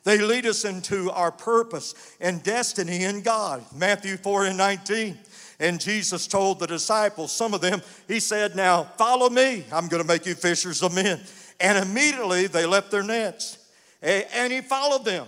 They 0.03 0.17
lead 0.17 0.47
us 0.47 0.65
into 0.65 1.11
our 1.11 1.31
purpose 1.31 1.93
and 2.19 2.41
destiny 2.41 3.03
in 3.03 3.21
God. 3.21 3.63
Matthew 3.75 4.17
4 4.17 4.45
and 4.45 4.57
19. 4.57 5.15
And 5.59 5.79
Jesus 5.79 6.25
told 6.25 6.59
the 6.59 6.67
disciples, 6.67 7.31
some 7.31 7.53
of 7.53 7.61
them, 7.61 7.81
He 8.07 8.19
said, 8.19 8.55
Now 8.55 8.83
follow 8.83 9.29
me. 9.29 9.65
I'm 9.71 9.87
going 9.87 10.01
to 10.01 10.07
make 10.07 10.25
you 10.25 10.35
fishers 10.35 10.81
of 10.81 10.95
men. 10.95 11.19
And 11.59 11.77
immediately 11.77 12.47
they 12.47 12.65
left 12.65 12.91
their 12.91 13.03
nets 13.03 13.57
and 14.01 14.53
He 14.53 14.61
followed 14.61 15.03
them. 15.03 15.27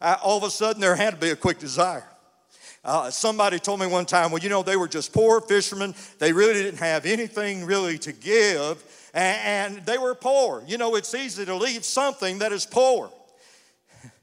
All 0.00 0.38
of 0.38 0.44
a 0.44 0.50
sudden, 0.50 0.80
there 0.80 0.94
had 0.94 1.14
to 1.14 1.20
be 1.20 1.30
a 1.30 1.36
quick 1.36 1.58
desire. 1.58 2.06
Uh, 2.84 3.10
somebody 3.10 3.58
told 3.58 3.80
me 3.80 3.86
one 3.86 4.06
time, 4.06 4.30
well, 4.30 4.40
you 4.40 4.48
know, 4.48 4.62
they 4.62 4.76
were 4.76 4.86
just 4.86 5.12
poor 5.12 5.40
fishermen. 5.40 5.94
They 6.20 6.32
really 6.32 6.54
didn't 6.54 6.78
have 6.78 7.04
anything 7.04 7.64
really 7.64 7.98
to 7.98 8.12
give, 8.12 9.10
and, 9.12 9.76
and 9.76 9.86
they 9.86 9.98
were 9.98 10.14
poor. 10.14 10.62
You 10.66 10.78
know, 10.78 10.94
it's 10.94 11.12
easy 11.12 11.44
to 11.44 11.56
leave 11.56 11.84
something 11.84 12.38
that 12.38 12.52
is 12.52 12.64
poor. 12.64 13.10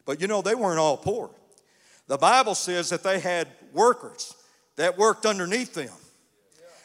But 0.06 0.22
you 0.22 0.28
know, 0.28 0.42
they 0.42 0.56
weren't 0.56 0.80
all 0.80 0.96
poor. 0.96 1.30
The 2.08 2.18
Bible 2.18 2.56
says 2.56 2.90
that 2.92 3.04
they 3.04 3.20
had 3.20 3.50
workers 3.74 4.34
that 4.76 4.98
worked 4.98 5.26
underneath 5.26 5.74
them. 5.74 5.90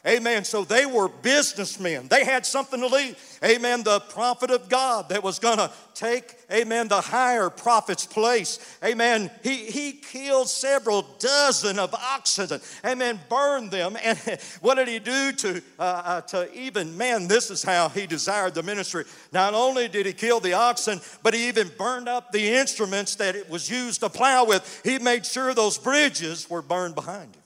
Amen. 0.07 0.45
So 0.45 0.65
they 0.65 0.87
were 0.87 1.09
businessmen. 1.09 2.09
They 2.09 2.25
had 2.25 2.47
something 2.47 2.81
to 2.81 2.87
leave. 2.87 3.19
Amen. 3.45 3.83
The 3.83 4.01
prophet 4.01 4.51
of 4.51 4.71
God 4.71 5.11
that 5.11 5.23
was 5.23 5.39
going 5.39 5.59
to 5.59 5.71
take, 5.95 6.37
amen, 6.51 6.89
the 6.89 7.03
higher 7.03 7.51
prophet's 7.51 8.07
place. 8.07 8.79
Amen. 8.83 9.31
He, 9.43 9.57
he 9.57 9.93
killed 9.93 10.49
several 10.49 11.03
dozen 11.19 11.79
of 11.79 11.95
oxen. 11.95 12.61
Amen. 12.83 13.21
Burned 13.29 13.71
them. 13.71 13.99
And 14.03 14.19
what 14.63 14.77
did 14.77 14.89
he 14.89 15.01
do 15.01 15.33
to, 15.33 15.63
uh, 15.79 15.83
uh, 15.83 16.21
to 16.23 16.59
even, 16.59 16.97
man, 16.97 17.29
this 17.29 17.51
is 17.51 17.63
how 17.63 17.91
he 17.91 18.07
desired 18.07 18.55
the 18.55 18.63
ministry. 18.63 19.05
Not 19.33 19.53
only 19.53 19.87
did 19.87 20.07
he 20.07 20.15
kill 20.15 20.41
the 20.41 20.55
oxen, 20.55 21.03
but 21.23 21.35
he 21.35 21.49
even 21.49 21.71
burned 21.77 22.09
up 22.09 22.33
the 22.33 22.49
instruments 22.49 23.17
that 23.17 23.37
it 23.37 23.51
was 23.51 23.69
used 23.69 24.01
to 24.01 24.09
plow 24.09 24.47
with. 24.47 24.81
He 24.83 24.99
made 24.99 25.27
sure 25.27 25.53
those 25.53 25.77
bridges 25.77 26.49
were 26.49 26.63
burned 26.63 26.95
behind 26.95 27.35
him. 27.35 27.40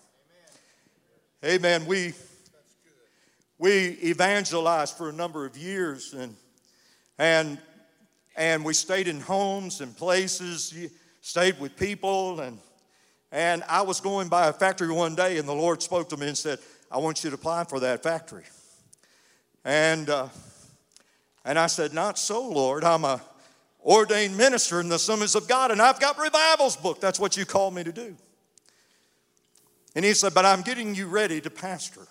Amen. 1.45 1.85
We 1.85 2.15
we 3.59 3.99
evangelized 4.03 4.97
for 4.97 5.11
a 5.11 5.13
number 5.13 5.45
of 5.45 5.57
years 5.57 6.13
and, 6.15 6.35
and, 7.19 7.59
and 8.37 8.65
we 8.65 8.75
stayed 8.75 9.09
in 9.09 9.21
homes 9.21 9.81
and 9.81 9.97
places, 9.97 10.75
stayed 11.21 11.61
with 11.61 11.77
people. 11.77 12.41
And, 12.41 12.59
and 13.31 13.63
I 13.69 13.83
was 13.83 14.01
going 14.01 14.29
by 14.29 14.49
a 14.49 14.53
factory 14.53 14.93
one 14.93 15.15
day 15.15 15.39
and 15.39 15.47
the 15.47 15.55
Lord 15.55 15.83
spoke 15.83 16.09
to 16.11 16.17
me 16.17 16.29
and 16.29 16.37
said, 16.37 16.59
I 16.91 16.99
want 16.99 17.23
you 17.23 17.31
to 17.31 17.35
apply 17.35 17.65
for 17.65 17.79
that 17.81 18.03
factory. 18.03 18.45
And, 19.65 20.11
uh, 20.11 20.29
and 21.45 21.59
I 21.59 21.67
said, 21.67 21.93
Not 21.93 22.19
so, 22.19 22.49
Lord. 22.49 22.85
I'm 22.85 23.05
a 23.05 23.21
ordained 23.85 24.37
minister 24.37 24.81
in 24.81 24.89
the 24.89 24.97
Assemblies 24.97 25.35
of 25.35 25.47
God 25.47 25.71
and 25.71 25.81
I've 25.83 26.01
got 26.01 26.19
revivals 26.19 26.77
book. 26.77 27.01
That's 27.01 27.21
what 27.21 27.37
you 27.37 27.45
called 27.45 27.75
me 27.75 27.85
to 27.85 27.93
do. 27.93 28.17
And 29.95 30.05
he 30.05 30.15
said, 30.15 30.35
But 30.35 30.45
I'm 30.45 30.63
getting 30.63 30.95
you 30.95 31.07
ready 31.07 31.41
to 31.41 31.51
pastor. 31.51 32.07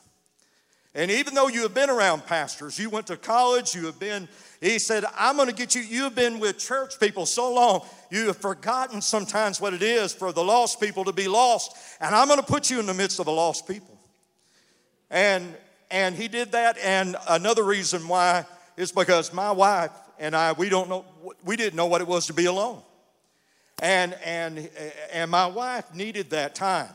And 0.95 1.09
even 1.09 1.33
though 1.33 1.47
you 1.47 1.63
have 1.63 1.73
been 1.73 1.89
around 1.89 2.25
pastors, 2.27 2.77
you 2.77 2.89
went 2.89 3.07
to 3.07 3.17
college, 3.17 3.73
you 3.73 3.87
have 3.87 3.99
been, 3.99 4.27
he 4.61 4.77
said, 4.77 5.03
I'm 5.17 5.37
going 5.37 5.49
to 5.49 5.55
get 5.55 5.73
you, 5.73 5.81
you 5.81 6.03
have 6.03 6.13
been 6.13 6.39
with 6.39 6.59
church 6.59 6.99
people 6.99 7.25
so 7.25 7.51
long, 7.51 7.81
you 8.11 8.27
have 8.27 8.37
forgotten 8.37 9.01
sometimes 9.01 9.59
what 9.59 9.73
it 9.73 9.81
is 9.81 10.13
for 10.13 10.31
the 10.31 10.43
lost 10.43 10.79
people 10.79 11.03
to 11.05 11.11
be 11.11 11.27
lost. 11.27 11.75
And 11.99 12.13
I'm 12.13 12.27
going 12.27 12.39
to 12.39 12.45
put 12.45 12.69
you 12.69 12.79
in 12.79 12.85
the 12.85 12.93
midst 12.93 13.19
of 13.19 13.25
the 13.25 13.31
lost 13.31 13.67
people. 13.67 13.97
And, 15.09 15.55
and 15.89 16.15
he 16.15 16.27
did 16.27 16.51
that. 16.51 16.77
And 16.77 17.15
another 17.27 17.63
reason 17.63 18.07
why 18.07 18.45
is 18.77 18.91
because 18.91 19.33
my 19.33 19.51
wife 19.51 19.91
and 20.19 20.35
I, 20.35 20.51
we 20.51 20.69
don't 20.69 20.89
know, 20.89 21.05
we 21.43 21.55
didn't 21.55 21.75
know 21.75 21.87
what 21.87 22.01
it 22.01 22.07
was 22.07 22.27
to 22.27 22.33
be 22.33 22.45
alone. 22.45 22.83
And, 23.81 24.15
and, 24.23 24.69
and 25.11 25.31
my 25.31 25.47
wife 25.47 25.93
needed 25.95 26.29
that 26.29 26.53
time. 26.53 26.89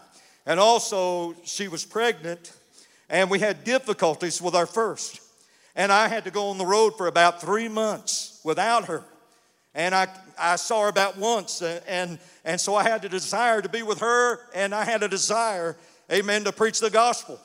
And 0.49 0.59
also, 0.59 1.37
she 1.45 1.69
was 1.69 1.85
pregnant 1.85 2.53
and 3.11 3.31
we 3.31 3.39
had 3.39 3.65
difficulties 3.65 4.41
with 4.41 4.55
our 4.55 4.65
first. 4.65 5.21
And 5.77 5.93
I 5.93 6.09
had 6.09 6.25
to 6.25 6.31
go 6.31 6.49
on 6.49 6.57
the 6.57 6.65
road 6.65 6.97
for 6.97 7.07
about 7.07 7.41
three 7.41 7.69
months 7.69 8.41
without 8.45 8.87
her. 8.87 9.05
And 9.75 9.95
I, 9.95 10.09
I 10.39 10.57
saw 10.57 10.85
her 10.85 10.89
about 10.89 11.19
once, 11.19 11.61
and, 11.61 11.83
and, 11.87 12.19
and 12.45 12.61
so 12.61 12.75
I 12.75 12.83
had 12.83 13.05
a 13.05 13.09
desire 13.11 13.61
to 13.61 13.69
be 13.69 13.83
with 13.83 14.01
her, 14.01 14.41
and 14.55 14.75
I 14.75 14.85
had 14.85 15.03
a 15.03 15.09
desire, 15.09 15.77
amen, 16.11 16.45
to 16.45 16.53
preach 16.53 16.81
the 16.81 16.91
gospel. 16.91 17.39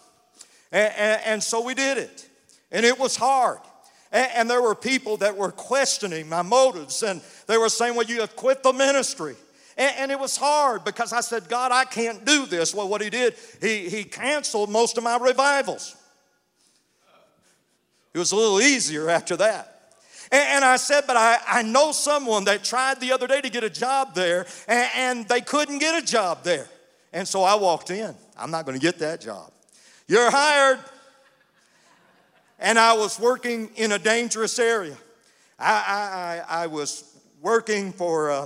And, 0.72 0.94
and, 0.98 1.22
and 1.26 1.44
so 1.44 1.62
we 1.62 1.74
did 1.74 1.98
it. 1.98 2.28
And 2.72 2.86
it 2.86 2.98
was 2.98 3.18
hard. 3.18 3.60
And 4.12 4.50
there 4.50 4.62
were 4.62 4.76
people 4.76 5.18
that 5.18 5.36
were 5.36 5.52
questioning 5.52 6.30
my 6.30 6.42
motives, 6.42 7.04
and 7.04 7.22
they 7.48 7.58
were 7.58 7.70
saying, 7.70 7.96
Well, 7.96 8.06
you 8.06 8.22
have 8.22 8.36
quit 8.36 8.63
the 8.63 8.72
ministry. 8.72 9.36
And, 9.78 9.92
and, 9.98 10.12
it 10.12 10.20
was 10.20 10.38
hard 10.38 10.84
because 10.84 11.14
I 11.14 11.22
said, 11.22 11.50
God, 11.50 11.72
I 11.72 11.86
can't 11.86 12.26
do 12.26 12.46
this. 12.46 12.76
Well, 12.76 12.88
what 12.88 13.02
he 13.02 13.10
did, 13.10 13.36
he, 13.60 13.90
he 13.90 14.04
canceled 14.04 14.70
most 14.70 14.98
of 14.98 15.04
my 15.04 15.18
revivals. 15.18 15.96
It 18.14 18.20
was 18.20 18.32
a 18.32 18.36
little 18.36 18.62
easier 18.62 19.10
after 19.10 19.36
that. 19.38 19.96
And, 20.32 20.42
and 20.42 20.66
I 20.66 20.76
said, 20.76 21.06
but 21.08 21.18
I, 21.18 21.40
I 21.48 21.62
know 21.64 21.92
someone 21.92 22.46
that 22.46 22.64
tried 22.64 23.00
the 23.00 23.12
other 23.12 23.26
day 23.26 23.42
to 23.42 23.50
get 23.50 23.64
a 23.64 23.70
job 23.70 24.14
there 24.14 24.46
and, 24.68 24.90
and 24.96 25.28
they 25.28 25.42
couldn't 25.42 25.80
get 25.80 26.02
a 26.02 26.06
job 26.06 26.44
there. 26.44 26.68
And 27.12 27.28
so 27.28 27.42
I 27.44 27.56
walked 27.56 27.90
in. 27.90 28.14
I'm 28.38 28.52
not 28.52 28.66
going 28.66 28.78
to 28.78 28.82
get 28.82 29.00
that 29.00 29.22
job. 29.22 29.52
You're 30.08 30.30
hired. 30.30 30.80
And 32.60 32.78
I 32.78 32.94
was 32.94 33.20
working 33.20 33.72
in 33.76 33.92
a 33.92 34.00
dangerous 34.00 34.60
area. 34.60 34.98
I, 35.58 36.44
I, 36.48 36.64
I 36.64 36.68
was 36.68 37.12
working 37.42 37.92
for. 37.92 38.30
Uh, 38.30 38.46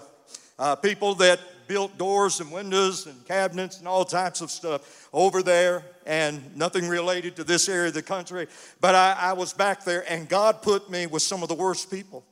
uh, 0.60 0.76
people 0.76 1.15
that 1.15 1.39
built 1.67 1.98
doors 1.98 2.39
and 2.39 2.52
windows 2.52 3.08
and 3.08 3.26
cabinets 3.26 3.80
and 3.80 3.88
all 3.88 4.06
types 4.06 4.41
of 4.41 4.50
stuff 4.50 5.10
over 5.13 5.43
there, 5.43 5.84
and 6.06 6.56
nothing 6.56 6.88
related 6.88 7.36
to 7.36 7.43
this 7.43 7.67
area 7.67 7.89
of 7.89 7.93
the 7.93 8.02
country. 8.02 8.48
But 8.80 8.96
I, 8.96 9.13
I 9.20 9.34
was 9.34 9.54
back 9.54 9.84
there, 9.84 10.10
and 10.10 10.30
God 10.30 10.62
put 10.62 10.89
me 10.89 11.08
with 11.08 11.22
some 11.22 11.43
of 11.43 11.50
the 11.50 11.56
worst 11.56 11.91
people. 11.91 12.24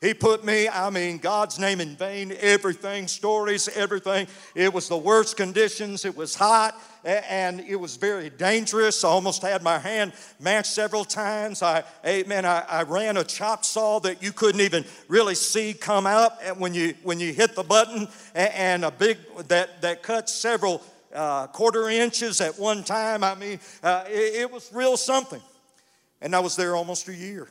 He 0.00 0.12
put 0.12 0.44
me, 0.44 0.68
I 0.68 0.90
mean, 0.90 1.18
God's 1.18 1.58
name 1.58 1.80
in 1.80 1.96
vain, 1.96 2.34
everything, 2.40 3.08
stories, 3.08 3.68
everything. 3.68 4.26
It 4.54 4.72
was 4.72 4.88
the 4.88 4.96
worst 4.96 5.36
conditions. 5.36 6.04
It 6.04 6.16
was 6.16 6.34
hot 6.34 6.78
and 7.04 7.60
it 7.60 7.76
was 7.76 7.96
very 7.96 8.30
dangerous. 8.30 9.04
I 9.04 9.08
almost 9.08 9.42
had 9.42 9.62
my 9.62 9.78
hand 9.78 10.12
mashed 10.40 10.74
several 10.74 11.04
times. 11.04 11.62
I, 11.62 11.84
amen, 12.04 12.44
I, 12.44 12.64
I 12.68 12.82
ran 12.82 13.16
a 13.16 13.24
chop 13.24 13.64
saw 13.64 13.98
that 14.00 14.22
you 14.22 14.32
couldn't 14.32 14.60
even 14.60 14.84
really 15.08 15.34
see 15.34 15.74
come 15.74 16.06
out 16.06 16.32
when 16.58 16.74
you, 16.74 16.94
when 17.02 17.20
you 17.20 17.32
hit 17.32 17.54
the 17.54 17.62
button 17.62 18.08
and 18.34 18.84
a 18.84 18.90
big, 18.90 19.18
that, 19.48 19.80
that 19.82 20.02
cut 20.02 20.28
several 20.28 20.82
uh, 21.14 21.46
quarter 21.46 21.88
inches 21.88 22.40
at 22.40 22.58
one 22.58 22.82
time. 22.84 23.22
I 23.22 23.34
mean, 23.36 23.60
uh, 23.82 24.04
it, 24.08 24.42
it 24.42 24.50
was 24.50 24.70
real 24.72 24.96
something. 24.96 25.40
And 26.20 26.34
I 26.34 26.40
was 26.40 26.56
there 26.56 26.74
almost 26.74 27.08
a 27.08 27.14
year. 27.14 27.48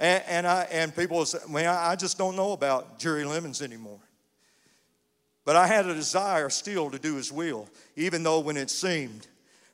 And, 0.00 0.24
and, 0.26 0.46
I, 0.46 0.66
and 0.72 0.96
people 0.96 1.24
say, 1.26 1.38
man, 1.48 1.68
I 1.68 1.94
just 1.94 2.16
don't 2.16 2.34
know 2.34 2.52
about 2.52 2.98
Jerry 2.98 3.22
Lemons 3.24 3.60
anymore. 3.60 4.00
But 5.44 5.56
I 5.56 5.66
had 5.66 5.86
a 5.86 5.94
desire 5.94 6.48
still 6.48 6.90
to 6.90 6.98
do 6.98 7.16
his 7.16 7.30
will, 7.30 7.68
even 7.96 8.22
though 8.22 8.40
when 8.40 8.56
it 8.56 8.70
seemed 8.70 9.26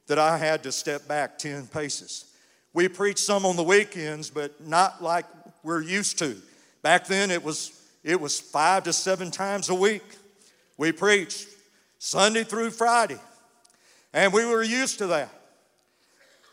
that 0.08 0.18
I 0.18 0.36
had 0.36 0.64
to 0.64 0.72
step 0.72 1.06
back 1.06 1.38
10 1.38 1.68
paces. 1.68 2.24
We 2.72 2.88
preached 2.88 3.20
some 3.20 3.46
on 3.46 3.56
the 3.56 3.62
weekends, 3.62 4.28
but 4.28 4.66
not 4.66 5.00
like 5.02 5.26
we're 5.62 5.82
used 5.82 6.18
to. 6.18 6.36
Back 6.82 7.06
then 7.06 7.30
it 7.30 7.42
was, 7.42 7.80
it 8.02 8.20
was 8.20 8.38
five 8.38 8.84
to 8.84 8.92
seven 8.92 9.30
times 9.30 9.68
a 9.68 9.74
week. 9.74 10.04
We 10.76 10.90
preached 10.90 11.46
Sunday 11.98 12.42
through 12.44 12.70
Friday. 12.70 13.18
And 14.12 14.32
we 14.32 14.44
were 14.44 14.62
used 14.62 14.98
to 14.98 15.06
that. 15.08 15.30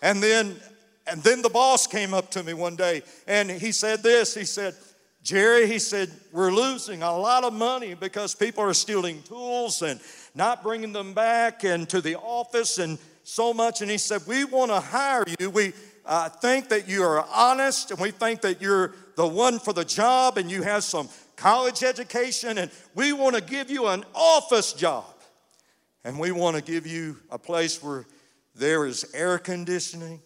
And 0.01 0.21
then 0.21 0.59
and 1.07 1.21
then 1.23 1.41
the 1.41 1.49
boss 1.49 1.87
came 1.87 2.13
up 2.13 2.31
to 2.31 2.43
me 2.43 2.53
one 2.53 2.75
day 2.75 3.01
and 3.27 3.49
he 3.49 3.71
said 3.71 4.03
this. 4.03 4.33
He 4.33 4.45
said, 4.45 4.75
Jerry, 5.21 5.67
he 5.67 5.79
said, 5.79 6.11
we're 6.31 6.51
losing 6.51 7.03
a 7.03 7.17
lot 7.17 7.43
of 7.43 7.53
money 7.53 7.93
because 7.93 8.35
people 8.35 8.63
are 8.63 8.73
stealing 8.73 9.21
tools 9.23 9.81
and 9.81 9.99
not 10.35 10.63
bringing 10.63 10.93
them 10.93 11.13
back 11.13 11.63
into 11.63 12.01
the 12.01 12.15
office 12.15 12.77
and 12.77 12.97
so 13.23 13.53
much. 13.53 13.81
And 13.81 13.89
he 13.89 13.97
said, 13.97 14.21
We 14.27 14.45
want 14.45 14.71
to 14.71 14.79
hire 14.79 15.23
you. 15.39 15.49
We 15.49 15.73
uh, 16.05 16.29
think 16.29 16.69
that 16.69 16.87
you 16.87 17.03
are 17.03 17.25
honest 17.33 17.91
and 17.91 17.99
we 17.99 18.11
think 18.11 18.41
that 18.41 18.61
you're 18.61 18.93
the 19.15 19.27
one 19.27 19.59
for 19.59 19.73
the 19.73 19.85
job 19.85 20.37
and 20.37 20.51
you 20.51 20.61
have 20.63 20.83
some 20.83 21.07
college 21.35 21.83
education 21.83 22.57
and 22.57 22.69
we 22.95 23.13
want 23.13 23.35
to 23.35 23.41
give 23.41 23.69
you 23.69 23.87
an 23.87 24.03
office 24.13 24.73
job. 24.73 25.05
And 26.03 26.19
we 26.19 26.31
want 26.31 26.57
to 26.57 26.61
give 26.61 26.85
you 26.85 27.17
a 27.31 27.39
place 27.39 27.81
where 27.81 28.05
there 28.55 28.85
is 28.85 29.09
air 29.13 29.37
conditioning. 29.37 30.21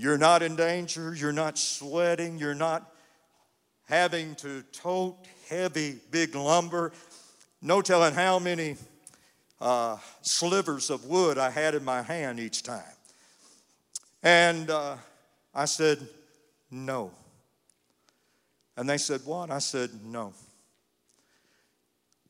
You're 0.00 0.16
not 0.16 0.44
in 0.44 0.54
danger. 0.54 1.12
You're 1.12 1.32
not 1.32 1.58
sweating. 1.58 2.38
You're 2.38 2.54
not 2.54 2.88
having 3.86 4.36
to 4.36 4.62
tote 4.70 5.16
heavy, 5.50 5.96
big 6.12 6.36
lumber. 6.36 6.92
No 7.60 7.82
telling 7.82 8.14
how 8.14 8.38
many 8.38 8.76
uh, 9.60 9.96
slivers 10.22 10.90
of 10.90 11.06
wood 11.06 11.36
I 11.36 11.50
had 11.50 11.74
in 11.74 11.84
my 11.84 12.02
hand 12.02 12.38
each 12.38 12.62
time. 12.62 12.84
And 14.22 14.70
uh, 14.70 14.98
I 15.52 15.64
said, 15.64 15.98
No. 16.70 17.10
And 18.76 18.88
they 18.88 18.98
said, 18.98 19.22
What? 19.24 19.50
I 19.50 19.58
said, 19.58 19.90
No. 20.04 20.32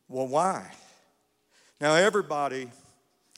Well, 0.08 0.26
why? 0.26 0.70
Now, 1.82 1.96
everybody 1.96 2.70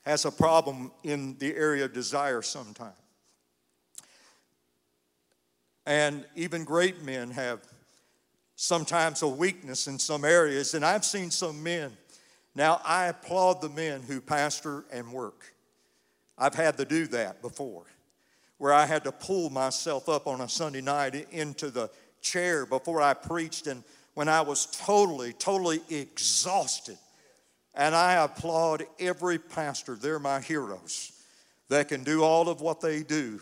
has 0.07 0.25
a 0.25 0.31
problem 0.31 0.93
in 1.03 1.37
the 1.38 1.53
area 1.57 1.87
of 1.87 1.93
desire 1.93 2.43
sometimes. 2.43 2.95
And 5.87 6.25
even 6.37 6.64
great 6.64 7.03
men 7.03 7.31
have 7.31 7.61
sometimes 8.57 9.23
a 9.23 9.29
weakness 9.29 9.87
in 9.87 9.99
some 9.99 10.25
areas. 10.25 10.75
And 10.75 10.85
I've 10.85 11.05
seen 11.05 11.31
some 11.31 11.62
men. 11.62 11.97
Now, 12.55 12.81
I 12.85 13.07
applaud 13.07 13.61
the 13.61 13.69
men 13.69 14.03
who 14.03 14.21
pastor 14.21 14.85
and 14.93 15.12
work. 15.12 15.55
I've 16.37 16.55
had 16.55 16.77
to 16.79 16.85
do 16.85 17.07
that 17.09 17.43
before, 17.43 17.85
where 18.59 18.73
I 18.73 18.87
had 18.87 19.05
to 19.05 19.12
pull 19.12 19.51
myself 19.51 20.09
up 20.09 20.27
on 20.27 20.40
a 20.40 20.49
Sunday 20.49 20.81
night 20.81 21.14
into 21.31 21.71
the 21.71 21.90
chair 22.21 22.66
before 22.66 23.01
I 23.01 23.14
preached, 23.14 23.66
and 23.66 23.85
when 24.14 24.29
I 24.29 24.40
was 24.40 24.66
totally, 24.66 25.33
totally 25.33 25.81
exhausted. 25.88 26.99
And 27.75 27.95
I 27.95 28.14
applaud 28.14 28.85
every 28.99 29.38
pastor, 29.38 29.95
they're 29.95 30.19
my 30.19 30.40
heroes 30.40 31.12
that 31.69 31.88
can 31.88 32.03
do 32.03 32.25
all 32.25 32.49
of 32.49 32.61
what 32.61 32.81
they 32.81 33.03
do. 33.03 33.40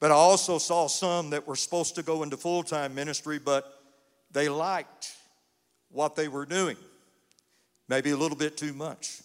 But 0.00 0.12
I 0.12 0.14
also 0.14 0.58
saw 0.58 0.86
some 0.86 1.30
that 1.30 1.46
were 1.46 1.56
supposed 1.56 1.96
to 1.96 2.02
go 2.02 2.22
into 2.22 2.36
full 2.36 2.62
time 2.62 2.94
ministry, 2.94 3.38
but 3.38 3.80
they 4.30 4.48
liked 4.48 5.12
what 5.90 6.14
they 6.14 6.28
were 6.28 6.46
doing, 6.46 6.76
maybe 7.88 8.10
a 8.10 8.16
little 8.16 8.36
bit 8.36 8.56
too 8.56 8.72
much. 8.72 9.22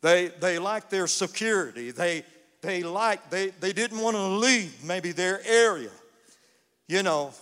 They, 0.00 0.28
they 0.40 0.58
liked 0.58 0.90
their 0.90 1.06
security. 1.06 1.90
They, 1.90 2.24
they 2.60 2.82
liked, 2.82 3.30
they, 3.30 3.48
they 3.48 3.72
didn't 3.72 3.98
want 3.98 4.16
to 4.16 4.22
leave 4.22 4.84
maybe 4.84 5.12
their 5.12 5.44
area, 5.44 5.90
you 6.86 7.02
know. 7.02 7.32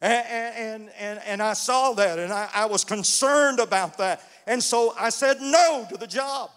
And, 0.00 0.26
and, 0.28 0.90
and, 0.98 1.20
and 1.26 1.42
I 1.42 1.54
saw 1.54 1.92
that 1.94 2.18
and 2.18 2.32
I, 2.32 2.48
I 2.54 2.66
was 2.66 2.84
concerned 2.84 3.60
about 3.60 3.98
that. 3.98 4.22
And 4.46 4.62
so 4.62 4.94
I 4.98 5.10
said 5.10 5.38
no 5.40 5.86
to 5.90 5.96
the 5.96 6.06
job. 6.06 6.50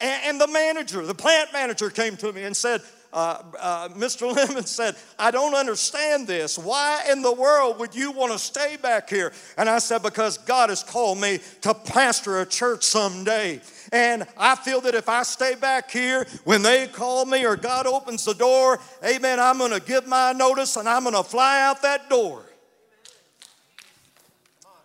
And, 0.00 0.22
and 0.26 0.40
the 0.40 0.48
manager, 0.48 1.04
the 1.04 1.14
plant 1.14 1.52
manager, 1.52 1.90
came 1.90 2.16
to 2.18 2.32
me 2.32 2.44
and 2.44 2.56
said, 2.56 2.80
uh, 3.12 3.42
uh, 3.58 3.88
Mr. 3.90 4.32
Lemon 4.34 4.64
said, 4.64 4.94
I 5.18 5.30
don't 5.30 5.54
understand 5.54 6.26
this. 6.26 6.58
Why 6.58 7.04
in 7.10 7.22
the 7.22 7.32
world 7.32 7.78
would 7.78 7.94
you 7.94 8.12
want 8.12 8.32
to 8.32 8.38
stay 8.38 8.76
back 8.76 9.10
here? 9.10 9.32
And 9.56 9.68
I 9.68 9.78
said, 9.78 10.02
Because 10.02 10.38
God 10.38 10.68
has 10.68 10.82
called 10.82 11.20
me 11.20 11.40
to 11.62 11.74
pastor 11.74 12.40
a 12.40 12.46
church 12.46 12.84
someday. 12.84 13.60
And 13.92 14.26
I 14.36 14.54
feel 14.54 14.80
that 14.82 14.94
if 14.94 15.08
I 15.08 15.24
stay 15.24 15.56
back 15.56 15.90
here, 15.90 16.26
when 16.44 16.62
they 16.62 16.86
call 16.86 17.24
me 17.24 17.44
or 17.44 17.56
God 17.56 17.86
opens 17.86 18.24
the 18.24 18.34
door, 18.34 18.78
amen, 19.04 19.40
I'm 19.40 19.58
going 19.58 19.72
to 19.72 19.80
give 19.80 20.06
my 20.06 20.32
notice 20.32 20.76
and 20.76 20.88
I'm 20.88 21.02
going 21.02 21.16
to 21.16 21.24
fly 21.24 21.62
out 21.62 21.82
that 21.82 22.08
door. 22.08 22.44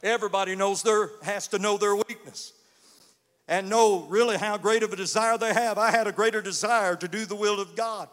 Everybody 0.02 0.56
knows 0.56 0.82
their, 0.84 1.12
has 1.24 1.48
to 1.50 1.60
know 1.60 1.78
their 1.78 1.96
weakness 1.96 2.55
and 3.47 3.69
know 3.69 4.05
really 4.10 4.38
how 4.38 4.58
great 4.58 4.84
of 4.84 4.91
a 4.91 4.95
desire 4.95 5.38
they 5.38 5.53
have. 5.53 5.77
I 5.77 5.91
had 5.91 6.08
a 6.08 6.12
greater 6.12 6.41
desire 6.41 6.95
to 6.95 7.08
do 7.08 7.25
the 7.25 7.36
will 7.36 7.60
of 7.60 7.75
God. 7.75 8.10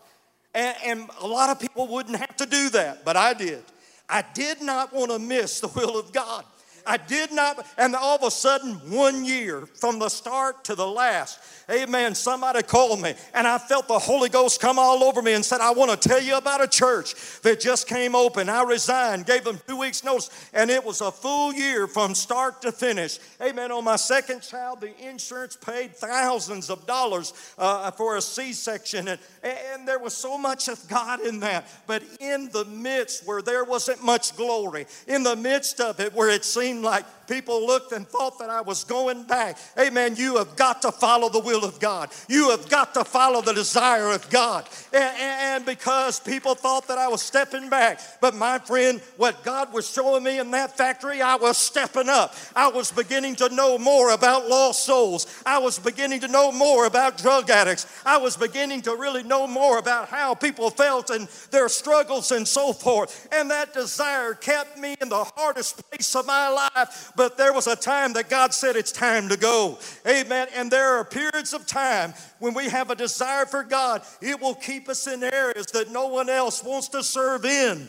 And, 0.55 0.77
and, 0.85 1.11
a 1.21 1.27
lot 1.27 1.49
of 1.49 1.59
people 1.59 1.89
wouldn't 1.89 2.17
have 2.17 2.37
to 2.37 2.47
do 2.47 2.69
that, 2.71 3.07
but 3.07 3.17
I 3.17 3.33
did. 3.33 3.63
I 4.09 4.23
did 4.35 4.61
not 4.61 4.93
want 4.93 5.11
to 5.11 5.19
miss 5.19 5.61
the 5.61 5.69
will 5.69 5.99
of 5.99 6.13
God. 6.13 6.45
I 6.87 6.97
did 6.97 7.33
not, 7.33 7.67
and 7.79 7.95
all 7.95 8.17
of 8.17 8.23
a 8.23 8.31
sudden, 8.31 8.75
one 8.91 9.25
year 9.25 9.67
from 9.67 9.99
the 9.99 10.09
start 10.09 10.65
to 10.65 10.75
the 10.75 10.87
last, 10.87 11.39
amen, 11.71 12.15
somebody 12.15 12.63
called 12.63 13.01
me 13.01 13.15
and 13.35 13.47
I 13.47 13.59
felt 13.59 13.89
the 13.89 13.99
Holy 13.99 14.29
Ghost 14.29 14.61
come 14.61 14.79
all 14.79 15.05
over 15.05 15.23
me 15.23 15.33
and 15.33 15.45
said, 15.45 15.61
I 15.61 15.73
want 15.73 15.91
to 15.91 16.09
tell 16.09 16.21
you 16.21 16.37
about 16.37 16.63
a 16.63 16.69
church 16.69 17.15
that 17.43 17.61
just 17.61 17.87
came 17.87 18.15
open. 18.15 18.49
I 18.49 18.63
resigned, 18.63 19.27
gave 19.27 19.45
them 19.45 19.61
two 19.67 19.79
weeks' 19.79 20.05
notice, 20.05 20.31
and 20.53 20.71
it 20.71 20.85
was 20.85 21.01
a 21.01 21.11
full 21.11 21.53
year 21.53 21.87
from 21.87 22.15
start 22.15 22.63
to 22.63 22.73
finish. 22.73 23.19
Amen. 23.41 23.71
On 23.73 23.85
my 23.85 23.97
second 23.97 24.43
child, 24.43 24.81
the 24.81 24.93
insurance 25.09 25.57
paid 25.57 25.95
thousands 25.95 26.71
of 26.71 26.87
dollars 26.87 27.33
uh, 27.59 27.91
for 27.93 28.17
a 28.17 28.23
C 28.23 28.53
section, 28.53 29.09
and, 29.09 29.21
and 29.43 29.87
there 29.87 29.99
was 29.99 30.15
so 30.15 30.37
much 30.39 30.69
of 30.69 30.87
God 30.89 31.21
in 31.21 31.41
that. 31.41 31.67
But 31.87 32.03
in 32.21 32.49
the 32.53 32.65
midst 32.65 33.27
where 33.27 33.43
there 33.43 33.65
wasn't 33.65 34.03
much 34.05 34.37
glory, 34.37 34.87
in 35.07 35.23
the 35.23 35.37
midst 35.37 35.81
of 35.81 36.01
it 36.01 36.13
where 36.15 36.31
it 36.31 36.45
seemed 36.45 36.72
seemed 36.73 36.85
like 36.85 37.05
people 37.29 37.67
looked 37.67 37.93
and 37.93 38.07
thought 38.07 38.39
that 38.39 38.51
I 38.51 38.61
was 38.61 38.85
going 38.85 39.25
back. 39.25 39.59
Amen. 39.79 40.17
You 40.17 40.37
have 40.37 40.57
got 40.57 40.83
to 40.83 40.93
follow 40.93 41.29
the 41.29 41.39
will 41.39 41.65
of 41.65 41.79
God. 41.81 42.11
You 42.29 42.51
have 42.51 42.69
got 42.69 42.95
to 42.95 43.05
follow 43.05 43.41
the 43.43 43.53
desire 43.53 44.11
of 44.11 44.29
God. 44.31 44.69
And, 44.93 45.15
and, 45.19 45.65
because 45.67 46.19
people 46.19 46.55
thought 46.55 46.89
that 46.89 46.99
I 46.99 47.09
was 47.09 47.23
stepping 47.23 47.69
back, 47.69 48.01
but 48.21 48.35
my 48.35 48.59
friend, 48.59 49.01
what 49.17 49.45
God 49.45 49.73
was 49.73 49.89
showing 49.89 50.25
me 50.25 50.39
in 50.39 50.51
that 50.53 50.77
factory, 50.77 51.23
I 51.23 51.37
was 51.37 51.57
stepping 51.57 52.09
up. 52.09 52.35
I 52.57 52.69
was 52.69 52.91
beginning 52.91 53.37
to 53.37 53.49
know 53.55 53.79
more 53.79 54.11
about 54.13 54.49
lost 54.49 54.85
souls. 54.85 55.27
I 55.47 55.59
was 55.59 55.79
beginning 55.79 56.21
to 56.21 56.29
know 56.29 56.53
more 56.53 56.87
about 56.87 57.19
drug 57.19 57.51
addicts. 57.51 57.87
I 58.05 58.17
was 58.17 58.37
beginning 58.37 58.83
to 58.83 58.97
really 58.97 59.23
know 59.23 59.47
more 59.47 59.79
about 59.79 60.09
how 60.09 60.35
people 60.35 60.71
felt 60.71 61.11
and 61.11 61.29
their 61.51 61.69
struggles 61.69 62.33
and 62.33 62.49
so 62.49 62.73
forth. 62.73 63.29
And 63.31 63.51
that 63.51 63.73
desire 63.75 64.35
kept 64.35 64.79
me 64.79 64.97
in 65.01 65.09
the 65.09 65.25
hardest 65.37 65.89
place 65.91 66.15
of 66.17 66.27
my 66.27 66.49
life 66.49 66.62
life, 66.75 67.13
but 67.17 67.37
there 67.37 67.53
was 67.53 67.67
a 67.67 67.77
time 67.77 68.13
that 68.15 68.29
God 68.29 68.55
said 68.55 68.77
it's 68.77 68.93
time 68.93 69.29
to 69.29 69.37
go. 69.37 69.79
Amen. 70.07 70.49
And 70.55 70.71
there 70.71 70.99
are 70.99 71.05
periods 71.05 71.53
of 71.53 71.67
time 71.67 72.15
when 72.39 72.55
we 72.55 72.69
have 72.69 72.91
a 72.91 72.95
desire 72.95 73.47
for 73.47 73.63
God, 73.63 74.03
it 74.21 74.41
will 74.41 74.55
keep 74.55 74.89
us 74.89 75.07
in 75.07 75.23
areas 75.23 75.67
that 75.67 75.91
no 75.91 76.07
one 76.09 76.29
else 76.29 76.63
wants 76.63 76.89
to 76.89 77.03
serve 77.03 77.45
in. 77.45 77.89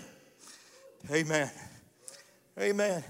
Amen. 1.12 1.52
Amen. 2.60 3.04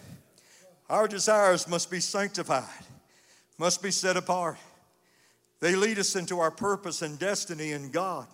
Our 0.90 1.08
desires 1.08 1.68
must 1.68 1.90
be 1.90 2.00
sanctified, 2.00 2.64
must 3.58 3.82
be 3.82 3.92
set 3.92 4.18
apart. 4.18 4.58
They 5.60 5.76
lead 5.76 5.98
us 5.98 6.16
into 6.16 6.40
our 6.40 6.52
purpose 6.52 7.02
and 7.02 7.18
destiny 7.18 7.72
in 7.72 7.90
God. 7.90 8.28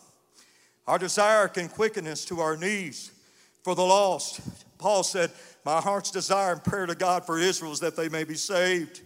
Our 0.88 0.98
desire 0.98 1.48
can 1.48 1.70
quicken 1.70 2.08
us 2.08 2.26
to 2.26 2.40
our 2.40 2.58
knees 2.58 3.12
for 3.64 3.76
the 3.76 3.84
lost. 3.84 4.42
Paul 4.80 5.04
said, 5.04 5.30
my 5.66 5.82
heart's 5.82 6.10
desire 6.10 6.54
and 6.54 6.64
prayer 6.64 6.88
to 6.88 6.96
God 6.96 7.26
for 7.26 7.38
Israel 7.38 7.74
is 7.74 7.82
that 7.82 7.96
they 7.96 8.10
may 8.10 8.24
be 8.24 8.36
saved. 8.36 9.02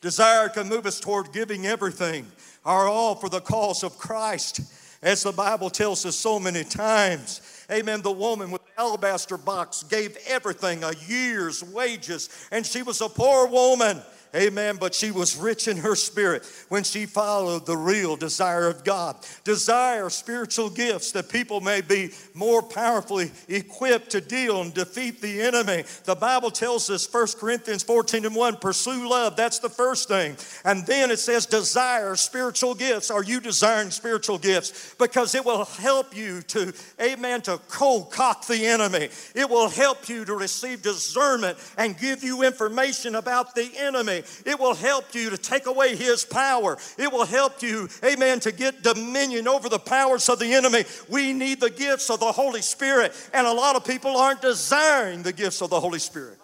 Desire 0.00 0.48
can 0.48 0.68
move 0.68 0.84
us 0.84 0.98
toward 0.98 1.32
giving 1.32 1.64
everything, 1.64 2.26
our 2.64 2.88
all 2.88 3.14
for 3.14 3.28
the 3.28 3.40
cause 3.40 3.84
of 3.84 3.96
Christ. 3.96 4.60
As 5.00 5.22
the 5.22 5.32
Bible 5.32 5.70
tells 5.70 6.04
us 6.04 6.16
so 6.16 6.38
many 6.38 6.64
times, 6.64 7.64
amen, 7.70 8.02
the 8.02 8.12
woman 8.12 8.50
with 8.50 8.62
the 8.64 8.82
alabaster 8.82 9.36
box 9.36 9.84
gave 9.84 10.16
everything, 10.26 10.84
a 10.84 10.92
year's 11.06 11.62
wages, 11.62 12.28
and 12.50 12.66
she 12.66 12.82
was 12.82 13.00
a 13.00 13.08
poor 13.08 13.46
woman. 13.46 14.02
Amen. 14.34 14.78
But 14.80 14.94
she 14.94 15.10
was 15.10 15.36
rich 15.36 15.68
in 15.68 15.76
her 15.78 15.94
spirit 15.94 16.46
when 16.68 16.84
she 16.84 17.04
followed 17.04 17.66
the 17.66 17.76
real 17.76 18.16
desire 18.16 18.66
of 18.66 18.82
God. 18.82 19.16
Desire 19.44 20.08
spiritual 20.08 20.70
gifts 20.70 21.12
that 21.12 21.28
people 21.28 21.60
may 21.60 21.82
be 21.82 22.10
more 22.32 22.62
powerfully 22.62 23.30
equipped 23.48 24.10
to 24.10 24.20
deal 24.22 24.62
and 24.62 24.72
defeat 24.72 25.20
the 25.20 25.42
enemy. 25.42 25.84
The 26.04 26.14
Bible 26.14 26.50
tells 26.50 26.88
us, 26.88 27.12
1 27.12 27.26
Corinthians 27.38 27.82
14 27.82 28.24
and 28.24 28.34
1, 28.34 28.56
pursue 28.56 29.08
love. 29.08 29.36
That's 29.36 29.58
the 29.58 29.68
first 29.68 30.08
thing. 30.08 30.36
And 30.64 30.86
then 30.86 31.10
it 31.10 31.18
says, 31.18 31.44
desire 31.44 32.16
spiritual 32.16 32.74
gifts. 32.74 33.10
Are 33.10 33.22
you 33.22 33.40
desiring 33.40 33.90
spiritual 33.90 34.38
gifts? 34.38 34.94
Because 34.98 35.34
it 35.34 35.44
will 35.44 35.66
help 35.66 36.16
you 36.16 36.40
to, 36.42 36.72
amen, 37.00 37.42
to 37.42 37.58
cold 37.68 38.10
cock 38.10 38.46
the 38.46 38.66
enemy. 38.66 39.10
It 39.34 39.50
will 39.50 39.68
help 39.68 40.08
you 40.08 40.24
to 40.24 40.34
receive 40.34 40.80
discernment 40.80 41.58
and 41.76 41.98
give 41.98 42.24
you 42.24 42.42
information 42.42 43.16
about 43.16 43.54
the 43.54 43.70
enemy 43.76 44.21
It 44.44 44.58
will 44.58 44.74
help 44.74 45.14
you 45.14 45.30
to 45.30 45.38
take 45.38 45.66
away 45.66 45.96
his 45.96 46.24
power. 46.24 46.78
It 46.98 47.12
will 47.12 47.26
help 47.26 47.62
you, 47.62 47.88
amen, 48.04 48.40
to 48.40 48.52
get 48.52 48.82
dominion 48.82 49.48
over 49.48 49.68
the 49.68 49.78
powers 49.78 50.28
of 50.28 50.38
the 50.38 50.52
enemy. 50.54 50.84
We 51.08 51.32
need 51.32 51.60
the 51.60 51.70
gifts 51.70 52.10
of 52.10 52.20
the 52.20 52.32
Holy 52.32 52.62
Spirit, 52.62 53.12
and 53.32 53.46
a 53.46 53.52
lot 53.52 53.76
of 53.76 53.84
people 53.84 54.16
aren't 54.16 54.42
desiring 54.42 55.22
the 55.22 55.32
gifts 55.32 55.62
of 55.62 55.70
the 55.70 55.80
Holy 55.80 55.98
Spirit. 55.98 56.38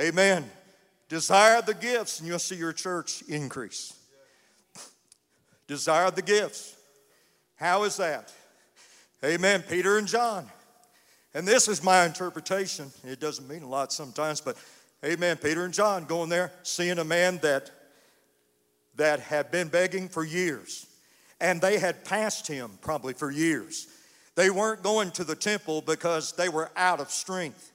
Amen. 0.00 0.48
Desire 1.08 1.62
the 1.62 1.74
gifts, 1.74 2.20
and 2.20 2.28
you'll 2.28 2.38
see 2.38 2.56
your 2.56 2.72
church 2.72 3.22
increase. 3.28 3.94
Desire 5.66 6.10
the 6.10 6.22
gifts. 6.22 6.76
How 7.56 7.84
is 7.84 7.96
that? 7.96 8.32
Amen. 9.24 9.64
Peter 9.68 9.98
and 9.98 10.06
John. 10.06 10.46
And 11.34 11.46
this 11.46 11.68
is 11.68 11.82
my 11.82 12.04
interpretation. 12.06 12.90
It 13.04 13.20
doesn't 13.20 13.48
mean 13.48 13.62
a 13.62 13.68
lot 13.68 13.92
sometimes, 13.92 14.40
but 14.40 14.56
amen. 15.04 15.36
Peter 15.38 15.64
and 15.64 15.74
John 15.74 16.04
going 16.04 16.28
there, 16.28 16.52
seeing 16.62 16.98
a 16.98 17.04
man 17.04 17.38
that, 17.38 17.70
that 18.96 19.20
had 19.20 19.50
been 19.50 19.68
begging 19.68 20.08
for 20.08 20.24
years. 20.24 20.86
And 21.40 21.60
they 21.60 21.78
had 21.78 22.04
passed 22.04 22.46
him 22.48 22.72
probably 22.80 23.14
for 23.14 23.30
years. 23.30 23.86
They 24.34 24.50
weren't 24.50 24.82
going 24.82 25.10
to 25.12 25.24
the 25.24 25.36
temple 25.36 25.82
because 25.82 26.32
they 26.32 26.48
were 26.48 26.70
out 26.76 27.00
of 27.00 27.10
strength. 27.10 27.72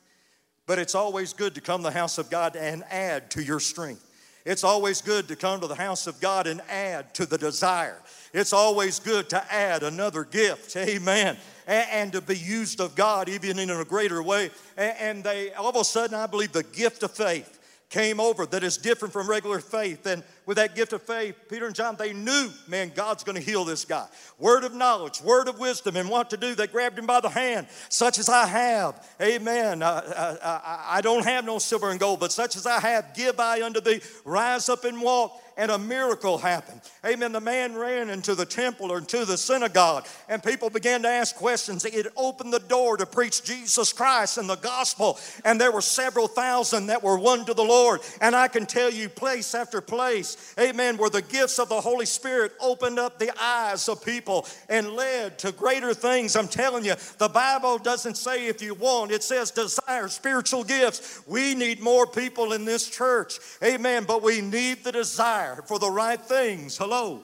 But 0.65 0.79
it's 0.79 0.95
always 0.95 1.33
good 1.33 1.55
to 1.55 1.61
come 1.61 1.81
to 1.81 1.89
the 1.89 1.91
house 1.91 2.17
of 2.17 2.29
God 2.29 2.55
and 2.55 2.83
add 2.89 3.31
to 3.31 3.43
your 3.43 3.59
strength. 3.59 4.05
It's 4.45 4.63
always 4.63 5.01
good 5.01 5.29
to 5.29 5.35
come 5.37 5.61
to 5.61 5.67
the 5.67 5.75
house 5.75 6.05
of 6.05 6.19
God 6.19 6.47
and 6.47 6.61
add 6.69 7.13
to 7.15 7.25
the 7.25 7.37
desire. 7.37 7.97
It's 8.33 8.51
always 8.51 8.99
good 8.99 9.29
to 9.29 9.53
add 9.53 9.83
another 9.83 10.25
gift. 10.25 10.75
Amen. 10.77 11.37
And, 11.65 12.11
to 12.11 12.19
be 12.19 12.37
used 12.37 12.81
of 12.81 12.93
God 12.93 13.29
even 13.29 13.57
in 13.57 13.69
a 13.69 13.85
greater 13.85 14.21
way. 14.21 14.51
And 14.75 15.23
they, 15.23 15.53
all 15.53 15.69
of 15.69 15.77
a 15.77 15.85
sudden, 15.85 16.13
I 16.13 16.27
believe 16.27 16.51
the 16.51 16.63
gift 16.63 17.03
of 17.03 17.11
faith 17.11 17.59
came 17.89 18.19
over 18.19 18.45
that 18.47 18.63
is 18.63 18.75
different 18.75 19.13
from 19.13 19.29
regular 19.29 19.59
faith. 19.59 20.05
And 20.05 20.23
with 20.45 20.57
that 20.57 20.75
gift 20.75 20.93
of 20.93 21.01
faith, 21.01 21.35
Peter 21.49 21.65
and 21.65 21.75
John, 21.75 21.95
they 21.97 22.13
knew, 22.13 22.49
man, 22.67 22.91
God's 22.93 23.23
going 23.23 23.35
to 23.35 23.41
heal 23.41 23.63
this 23.65 23.85
guy. 23.85 24.07
Word 24.39 24.63
of 24.63 24.73
knowledge, 24.73 25.21
word 25.21 25.47
of 25.47 25.59
wisdom, 25.59 25.95
and 25.95 26.09
what 26.09 26.29
to 26.31 26.37
do. 26.37 26.55
They 26.55 26.67
grabbed 26.67 26.99
him 26.99 27.05
by 27.05 27.21
the 27.21 27.29
hand, 27.29 27.67
such 27.89 28.19
as 28.19 28.29
I 28.29 28.45
have. 28.45 29.07
Amen. 29.21 29.81
I, 29.81 29.99
I, 30.43 30.85
I 30.97 31.01
don't 31.01 31.25
have 31.25 31.45
no 31.45 31.59
silver 31.59 31.91
and 31.91 31.99
gold, 31.99 32.19
but 32.19 32.31
such 32.31 32.55
as 32.55 32.65
I 32.65 32.79
have, 32.79 33.15
give 33.15 33.39
I 33.39 33.63
unto 33.63 33.81
thee. 33.81 34.01
Rise 34.25 34.69
up 34.69 34.83
and 34.83 35.01
walk 35.01 35.39
and 35.57 35.71
a 35.71 35.77
miracle 35.77 36.37
happened. 36.37 36.81
Amen. 37.05 37.31
The 37.31 37.41
man 37.41 37.75
ran 37.75 38.09
into 38.09 38.35
the 38.35 38.45
temple 38.45 38.91
or 38.91 38.99
into 38.99 39.25
the 39.25 39.37
synagogue, 39.37 40.07
and 40.29 40.43
people 40.43 40.69
began 40.69 41.01
to 41.03 41.07
ask 41.07 41.35
questions. 41.35 41.85
It 41.85 42.07
opened 42.15 42.53
the 42.53 42.59
door 42.59 42.97
to 42.97 43.05
preach 43.05 43.43
Jesus 43.43 43.93
Christ 43.93 44.37
and 44.37 44.49
the 44.49 44.55
gospel, 44.55 45.19
and 45.45 45.59
there 45.59 45.71
were 45.71 45.81
several 45.81 46.27
thousand 46.27 46.87
that 46.87 47.03
were 47.03 47.17
won 47.17 47.45
to 47.45 47.53
the 47.53 47.63
Lord. 47.63 48.01
And 48.21 48.35
I 48.35 48.47
can 48.47 48.65
tell 48.65 48.91
you, 48.91 49.09
place 49.09 49.53
after 49.53 49.81
place, 49.81 50.32
amen, 50.59 50.97
where 50.97 51.09
the 51.09 51.21
gifts 51.21 51.59
of 51.59 51.69
the 51.69 51.81
Holy 51.81 52.05
Spirit 52.05 52.53
opened 52.59 52.99
up 52.99 53.19
the 53.19 53.31
eyes 53.41 53.87
of 53.87 54.03
people 54.03 54.45
and 54.69 54.91
led 54.91 55.39
to 55.39 55.51
greater 55.51 55.93
things. 55.93 56.35
I'm 56.35 56.47
telling 56.47 56.85
you, 56.85 56.95
the 57.17 57.29
Bible 57.29 57.77
doesn't 57.77 58.15
say 58.15 58.47
if 58.47 58.61
you 58.61 58.73
want, 58.73 59.11
it 59.11 59.23
says 59.23 59.51
desire 59.51 60.07
spiritual 60.07 60.63
gifts. 60.63 61.21
We 61.27 61.55
need 61.55 61.81
more 61.81 62.07
people 62.07 62.53
in 62.53 62.65
this 62.65 62.89
church, 62.89 63.39
amen, 63.63 64.05
but 64.05 64.21
we 64.21 64.41
need 64.41 64.83
the 64.83 64.91
desire 64.91 65.63
for 65.67 65.79
the 65.79 65.89
right 65.89 66.21
things. 66.21 66.77
Hello. 66.77 67.23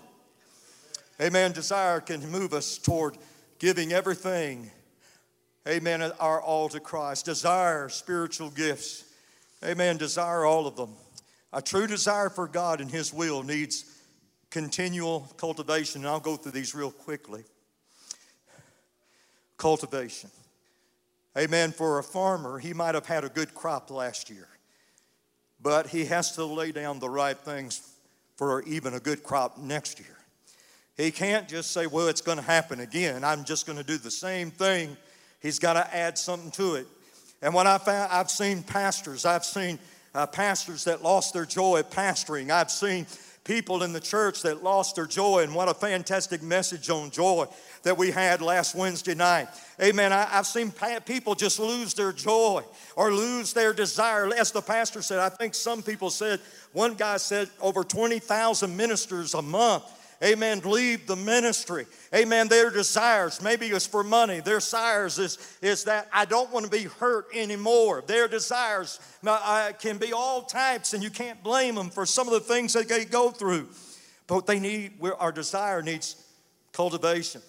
Amen. 1.22 1.52
Desire 1.52 2.00
can 2.00 2.32
move 2.32 2.54
us 2.54 2.78
toward 2.78 3.17
giving 3.60 3.91
everything, 3.91 4.72
amen, 5.67 6.02
our 6.19 6.41
all 6.41 6.69
to 6.69 6.80
Christ. 6.80 7.26
Desire 7.26 7.89
spiritual 7.89 8.50
gifts. 8.50 9.04
Amen. 9.63 9.98
Desire 9.98 10.45
all 10.45 10.65
of 10.65 10.78
them. 10.78 10.93
A 11.52 11.62
true 11.62 11.88
desire 11.88 12.30
for 12.30 12.48
God 12.48 12.82
and 12.82 12.92
His 12.92 13.14
will 13.14 13.44
needs 13.44 13.86
continual 14.50 15.32
cultivation. 15.38 16.02
And 16.02 16.10
I'll 16.10 16.20
go 16.20 16.36
through 16.36 16.52
these 16.54 16.76
real 16.76 16.92
quickly. 16.92 17.44
Cultivation. 19.58 20.30
Amen. 21.38 21.72
For 21.72 22.00
a 22.00 22.04
farmer, 22.04 22.60
he 22.60 22.74
might 22.74 22.96
have 22.96 23.06
had 23.06 23.24
a 23.24 23.30
good 23.30 23.54
crop 23.54 23.92
last 23.92 24.30
year, 24.30 24.48
but 25.62 25.88
he 25.88 26.06
has 26.06 26.34
to 26.34 26.46
lay 26.46 26.72
down 26.72 27.00
the 27.00 27.10
right 27.10 27.38
things 27.38 27.96
for 28.36 28.64
even 28.64 28.94
a 28.94 29.00
good 29.00 29.24
crop 29.24 29.58
next 29.58 30.00
year. 30.00 30.18
He 30.98 31.12
can't 31.12 31.48
just 31.48 31.72
say, 31.72 31.88
well, 31.88 32.08
it's 32.08 32.22
going 32.22 32.38
to 32.38 32.44
happen 32.44 32.82
again. 32.82 33.24
I'm 33.24 33.46
just 33.46 33.66
going 33.66 33.78
to 33.78 33.86
do 33.86 33.98
the 33.98 34.12
same 34.12 34.52
thing. 34.52 34.98
He's 35.40 35.60
got 35.60 35.74
to 35.74 35.96
add 35.96 36.18
something 36.18 36.52
to 36.52 36.76
it. 36.76 36.88
And 37.42 37.54
when 37.54 37.68
I 37.68 37.78
found, 37.78 38.12
I've 38.12 38.30
seen 38.30 38.64
pastors, 38.64 39.26
I've 39.26 39.46
seen 39.46 39.80
uh, 40.13 40.26
pastors 40.28 40.84
that 40.86 41.04
lost 41.04 41.34
their 41.34 41.45
joy 41.45 41.80
at 41.80 41.91
pastoring. 41.91 42.52
I've 42.52 42.72
seen 42.72 43.06
people 43.43 43.84
in 43.84 43.93
the 43.93 44.00
church 44.00 44.43
that 44.43 44.63
lost 44.63 44.95
their 44.95 45.08
joy, 45.08 45.43
and 45.43 45.56
what 45.56 45.69
a 45.69 45.74
fantastic 45.74 46.43
message 46.43 46.89
on 46.89 47.10
joy 47.10 47.45
that 47.84 47.98
we 47.98 48.12
had 48.12 48.41
last 48.41 48.76
Wednesday 48.76 49.15
night. 49.15 49.48
Amen. 49.82 50.13
I, 50.13 50.26
have 50.26 50.45
seen 50.45 50.72
people 51.06 51.34
just 51.34 51.60
lose 51.60 51.93
their 51.93 52.12
joy 52.12 52.63
or 52.95 53.12
lose 53.12 53.54
their 53.54 53.74
desire. 53.74 54.32
As 54.36 54.52
the 54.52 54.62
pastor 54.62 55.02
said, 55.02 55.19
I 55.19 55.30
think 55.30 55.56
some 55.56 55.82
people 55.82 56.10
said, 56.10 56.39
one 56.74 56.93
guy 56.93 57.17
said 57.17 57.50
over 57.60 57.84
20,000 57.84 58.76
ministers 58.76 59.34
a 59.34 59.41
month 59.41 59.84
amen, 60.24 60.62
leave 60.66 61.08
the 61.08 61.16
ministry. 61.16 61.86
Amen, 62.14 62.48
their 62.48 62.70
desires, 62.70 63.42
maybe 63.42 63.68
it's 63.68 63.86
for 63.86 64.04
money. 64.04 64.40
Their 64.40 64.60
desires 64.60 65.18
is, 65.20 65.58
is 65.62 65.86
that 65.86 66.08
I 66.12 66.26
don't 66.26 66.52
want 66.52 66.66
to 66.66 66.72
be 66.72 66.84
hurt 66.84 67.28
anymore. 67.34 68.04
Their 68.06 68.28
desires 68.28 69.00
uh, 69.26 69.72
can 69.80 69.98
be 69.98 70.14
all 70.14 70.42
types, 70.42 70.94
and 70.94 71.04
you 71.04 71.10
can't 71.10 71.42
blame 71.44 71.76
them 71.76 71.90
for 71.90 72.06
some 72.06 72.28
of 72.28 72.34
the 72.34 72.40
things 72.40 72.74
that 72.74 72.90
they 72.90 73.06
go 73.06 73.32
through. 73.32 73.68
But 74.28 74.46
they 74.46 74.60
need, 74.60 74.94
our 75.18 75.32
desire 75.32 75.82
needs 75.82 76.16
cultivation. 76.74 77.42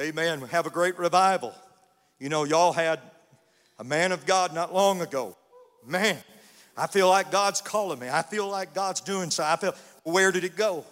Amen. 0.00 0.40
We 0.40 0.48
have 0.48 0.66
a 0.66 0.70
great 0.70 0.98
revival. 0.98 1.54
You 2.18 2.28
know, 2.28 2.44
y'all 2.44 2.72
had 2.72 3.00
a 3.78 3.84
man 3.84 4.12
of 4.12 4.26
God 4.26 4.54
not 4.54 4.74
long 4.74 5.00
ago. 5.00 5.36
Man, 5.86 6.16
I 6.76 6.86
feel 6.86 7.08
like 7.08 7.30
God's 7.30 7.60
calling 7.60 7.98
me. 7.98 8.08
I 8.08 8.22
feel 8.22 8.48
like 8.48 8.74
God's 8.74 9.00
doing 9.00 9.30
so. 9.30 9.44
I 9.44 9.56
feel, 9.56 9.74
where 10.02 10.32
did 10.32 10.44
it 10.44 10.56
go? 10.56 10.84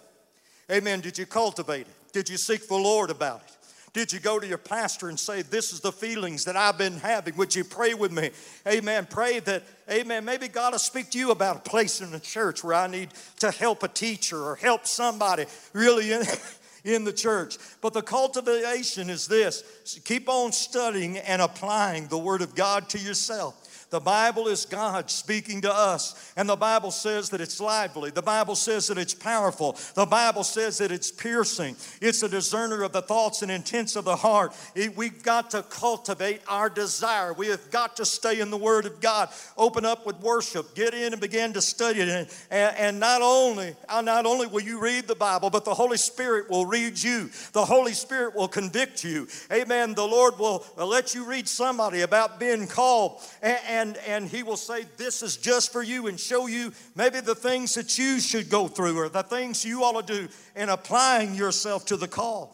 Amen. 0.71 0.99
Did 0.99 1.17
you 1.17 1.25
cultivate 1.25 1.81
it? 1.81 1.93
Did 2.11 2.29
you 2.29 2.37
seek 2.37 2.67
the 2.67 2.75
Lord 2.75 3.09
about 3.09 3.41
it? 3.45 3.55
Did 3.95 4.11
you 4.11 4.19
go 4.19 4.39
to 4.39 4.45
your 4.45 4.57
pastor 4.57 5.07
and 5.07 5.17
say, 5.17 5.41
This 5.41 5.71
is 5.71 5.79
the 5.79 5.91
feelings 5.91 6.43
that 6.45 6.57
I've 6.57 6.77
been 6.77 6.97
having? 6.97 7.37
Would 7.37 7.55
you 7.55 7.63
pray 7.63 7.93
with 7.93 8.11
me? 8.11 8.31
Amen. 8.67 9.07
Pray 9.09 9.39
that, 9.39 9.63
amen, 9.89 10.25
maybe 10.25 10.49
God 10.49 10.73
will 10.73 10.79
speak 10.79 11.11
to 11.11 11.17
you 11.17 11.31
about 11.31 11.55
a 11.55 11.59
place 11.59 12.01
in 12.01 12.11
the 12.11 12.19
church 12.19 12.61
where 12.61 12.73
I 12.73 12.87
need 12.87 13.09
to 13.39 13.51
help 13.51 13.83
a 13.83 13.87
teacher 13.87 14.43
or 14.43 14.57
help 14.57 14.85
somebody 14.85 15.45
really 15.71 16.11
in, 16.11 16.23
in 16.83 17.05
the 17.05 17.13
church. 17.13 17.57
But 17.79 17.93
the 17.93 18.01
cultivation 18.01 19.09
is 19.09 19.27
this 19.27 19.63
keep 20.03 20.27
on 20.27 20.51
studying 20.51 21.17
and 21.17 21.41
applying 21.41 22.07
the 22.07 22.17
Word 22.17 22.41
of 22.41 22.53
God 22.53 22.89
to 22.89 22.99
yourself. 22.99 23.64
The 23.95 24.01
Bible 24.01 24.49
is 24.49 24.65
God 24.65 25.09
speaking 25.09 25.61
to 25.61 25.73
us, 25.73 26.33
and 26.35 26.49
the 26.49 26.57
Bible 26.57 26.91
says 26.91 27.29
that 27.29 27.39
it's 27.39 27.61
lively. 27.61 28.11
The 28.11 28.21
Bible 28.21 28.55
says 28.55 28.87
that 28.87 28.97
it's 28.97 29.13
powerful. 29.13 29.77
The 29.93 30.05
Bible 30.05 30.43
says 30.43 30.79
that 30.79 30.91
it's 30.91 31.09
piercing. 31.09 31.77
It's 32.01 32.21
a 32.21 32.27
discerner 32.27 32.83
of 32.83 32.91
the 32.91 33.01
thoughts 33.01 33.41
and 33.41 33.49
intents 33.49 33.95
of 33.95 34.03
the 34.03 34.17
heart. 34.17 34.53
It, 34.75 34.97
we've 34.97 35.23
got 35.23 35.51
to 35.51 35.63
cultivate 35.63 36.41
our 36.45 36.69
desire. 36.69 37.31
We 37.31 37.47
have 37.47 37.71
got 37.71 37.95
to 37.95 38.05
stay 38.05 38.41
in 38.41 38.49
the 38.49 38.57
Word 38.57 38.85
of 38.85 38.99
God. 38.99 39.29
Open 39.57 39.85
up 39.85 40.05
with 40.05 40.19
worship. 40.19 40.75
Get 40.75 40.93
in 40.93 41.13
and 41.13 41.21
begin 41.21 41.53
to 41.53 41.61
study 41.61 42.01
it. 42.01 42.09
And, 42.09 42.27
and, 42.51 42.75
and 42.75 42.99
not 42.99 43.21
only 43.21 43.77
uh, 43.87 44.01
not 44.01 44.25
only 44.25 44.47
will 44.47 44.59
you 44.59 44.81
read 44.81 45.07
the 45.07 45.15
Bible, 45.15 45.49
but 45.49 45.63
the 45.63 45.73
Holy 45.73 45.95
Spirit 45.95 46.49
will 46.49 46.65
read 46.65 47.01
you. 47.01 47.29
The 47.53 47.63
Holy 47.63 47.93
Spirit 47.93 48.35
will 48.35 48.49
convict 48.49 49.05
you. 49.05 49.29
Amen. 49.53 49.93
The 49.93 50.05
Lord 50.05 50.37
will 50.37 50.65
let 50.75 51.15
you 51.15 51.23
read 51.23 51.47
somebody 51.47 52.01
about 52.01 52.41
being 52.41 52.67
called 52.67 53.21
and, 53.41 53.59
and 53.69 53.84
and, 53.85 53.97
and 54.07 54.27
He 54.27 54.43
will 54.43 54.57
say, 54.57 54.85
This 54.97 55.21
is 55.21 55.37
just 55.37 55.71
for 55.71 55.83
you, 55.83 56.07
and 56.07 56.19
show 56.19 56.47
you 56.47 56.71
maybe 56.95 57.19
the 57.19 57.35
things 57.35 57.75
that 57.75 57.97
you 57.97 58.19
should 58.19 58.49
go 58.49 58.67
through 58.67 58.97
or 58.97 59.09
the 59.09 59.23
things 59.23 59.63
you 59.63 59.83
ought 59.83 60.05
to 60.07 60.13
do 60.21 60.27
in 60.55 60.69
applying 60.69 61.35
yourself 61.35 61.85
to 61.85 61.97
the 61.97 62.07
call. 62.07 62.51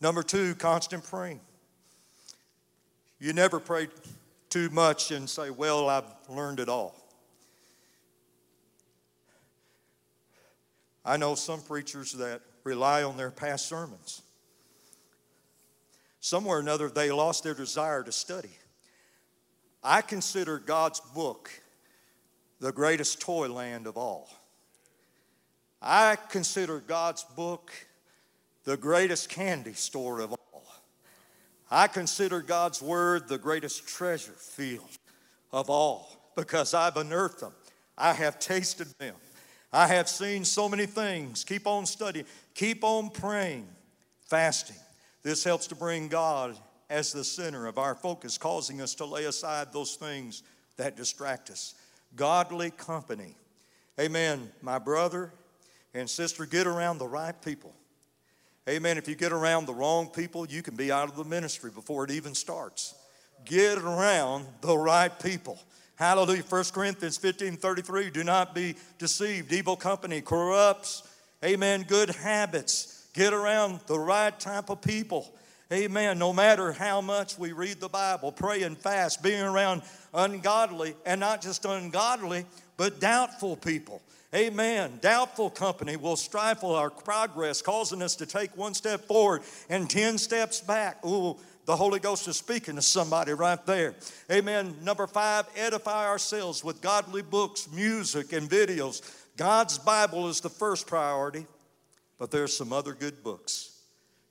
Number 0.00 0.22
two, 0.22 0.54
constant 0.54 1.04
praying. 1.04 1.40
You 3.18 3.32
never 3.32 3.58
pray 3.58 3.88
too 4.48 4.70
much 4.70 5.10
and 5.10 5.28
say, 5.28 5.50
Well, 5.50 5.88
I've 5.88 6.04
learned 6.28 6.60
it 6.60 6.68
all. 6.68 6.94
I 11.04 11.16
know 11.16 11.34
some 11.34 11.60
preachers 11.60 12.12
that 12.12 12.40
rely 12.62 13.02
on 13.02 13.16
their 13.16 13.30
past 13.30 13.68
sermons. 13.68 14.22
Somewhere 16.20 16.56
or 16.56 16.60
another, 16.60 16.88
they 16.88 17.10
lost 17.10 17.44
their 17.44 17.52
desire 17.52 18.02
to 18.02 18.12
study. 18.12 18.56
I 19.84 20.00
consider 20.00 20.58
God's 20.58 21.00
book 21.00 21.50
the 22.58 22.72
greatest 22.72 23.20
toy 23.20 23.48
land 23.48 23.86
of 23.86 23.98
all. 23.98 24.30
I 25.82 26.16
consider 26.30 26.80
God's 26.80 27.22
book 27.22 27.70
the 28.64 28.78
greatest 28.78 29.28
candy 29.28 29.74
store 29.74 30.20
of 30.20 30.32
all. 30.32 30.64
I 31.70 31.86
consider 31.86 32.40
God's 32.40 32.80
word 32.80 33.28
the 33.28 33.36
greatest 33.36 33.86
treasure 33.86 34.32
field 34.32 34.88
of 35.52 35.68
all 35.68 36.08
because 36.34 36.72
I've 36.72 36.96
unearthed 36.96 37.40
them. 37.40 37.52
I 37.98 38.14
have 38.14 38.38
tasted 38.38 38.88
them. 38.98 39.14
I 39.70 39.88
have 39.88 40.08
seen 40.08 40.46
so 40.46 40.66
many 40.66 40.86
things. 40.86 41.44
Keep 41.44 41.66
on 41.66 41.84
studying, 41.84 42.26
keep 42.54 42.84
on 42.84 43.10
praying, 43.10 43.68
fasting. 44.22 44.76
This 45.22 45.44
helps 45.44 45.66
to 45.66 45.74
bring 45.74 46.08
God 46.08 46.56
as 46.90 47.12
the 47.12 47.24
center 47.24 47.66
of 47.66 47.78
our 47.78 47.94
focus, 47.94 48.38
causing 48.38 48.80
us 48.80 48.94
to 48.96 49.04
lay 49.04 49.24
aside 49.24 49.72
those 49.72 49.94
things 49.96 50.42
that 50.76 50.96
distract 50.96 51.50
us. 51.50 51.74
Godly 52.16 52.70
company. 52.70 53.36
Amen. 53.98 54.50
My 54.62 54.78
brother 54.78 55.32
and 55.94 56.08
sister, 56.10 56.46
get 56.46 56.66
around 56.66 56.98
the 56.98 57.06
right 57.06 57.40
people. 57.42 57.72
Amen. 58.68 58.98
If 58.98 59.08
you 59.08 59.14
get 59.14 59.32
around 59.32 59.66
the 59.66 59.74
wrong 59.74 60.08
people, 60.08 60.46
you 60.46 60.62
can 60.62 60.74
be 60.74 60.90
out 60.90 61.08
of 61.08 61.16
the 61.16 61.24
ministry 61.24 61.70
before 61.70 62.04
it 62.04 62.10
even 62.10 62.34
starts. 62.34 62.94
Get 63.44 63.78
around 63.78 64.46
the 64.62 64.76
right 64.76 65.16
people. 65.20 65.58
Hallelujah. 65.96 66.42
1 66.42 66.64
Corinthians 66.72 67.16
15 67.18 67.56
33. 67.56 68.10
Do 68.10 68.24
not 68.24 68.54
be 68.54 68.74
deceived. 68.98 69.52
Evil 69.52 69.76
company 69.76 70.20
corrupts, 70.20 71.02
amen, 71.44 71.84
good 71.86 72.10
habits. 72.10 73.06
Get 73.12 73.32
around 73.32 73.80
the 73.86 73.98
right 73.98 74.38
type 74.40 74.70
of 74.70 74.80
people. 74.80 75.32
Amen. 75.72 76.18
No 76.18 76.32
matter 76.32 76.72
how 76.72 77.00
much 77.00 77.38
we 77.38 77.52
read 77.52 77.80
the 77.80 77.88
Bible, 77.88 78.30
pray 78.30 78.62
and 78.62 78.76
fast, 78.76 79.22
being 79.22 79.42
around 79.42 79.82
ungodly, 80.12 80.94
and 81.06 81.20
not 81.20 81.40
just 81.40 81.64
ungodly, 81.64 82.44
but 82.76 83.00
doubtful 83.00 83.56
people. 83.56 84.02
Amen. 84.34 84.98
Doubtful 85.00 85.48
company 85.48 85.96
will 85.96 86.16
stifle 86.16 86.74
our 86.74 86.90
progress, 86.90 87.62
causing 87.62 88.02
us 88.02 88.16
to 88.16 88.26
take 88.26 88.56
one 88.56 88.74
step 88.74 89.02
forward 89.06 89.42
and 89.70 89.88
10 89.88 90.18
steps 90.18 90.60
back. 90.60 91.04
Ooh, 91.06 91.36
the 91.66 91.76
Holy 91.76 92.00
Ghost 92.00 92.28
is 92.28 92.36
speaking 92.36 92.74
to 92.74 92.82
somebody 92.82 93.32
right 93.32 93.64
there. 93.64 93.94
Amen. 94.30 94.76
Number 94.82 95.06
five, 95.06 95.46
edify 95.56 96.06
ourselves 96.06 96.62
with 96.62 96.82
godly 96.82 97.22
books, 97.22 97.68
music, 97.72 98.32
and 98.32 98.50
videos. 98.50 99.02
God's 99.36 99.78
Bible 99.78 100.28
is 100.28 100.40
the 100.40 100.50
first 100.50 100.86
priority, 100.86 101.46
but 102.18 102.30
there's 102.30 102.54
some 102.54 102.72
other 102.72 102.92
good 102.92 103.22
books 103.22 103.80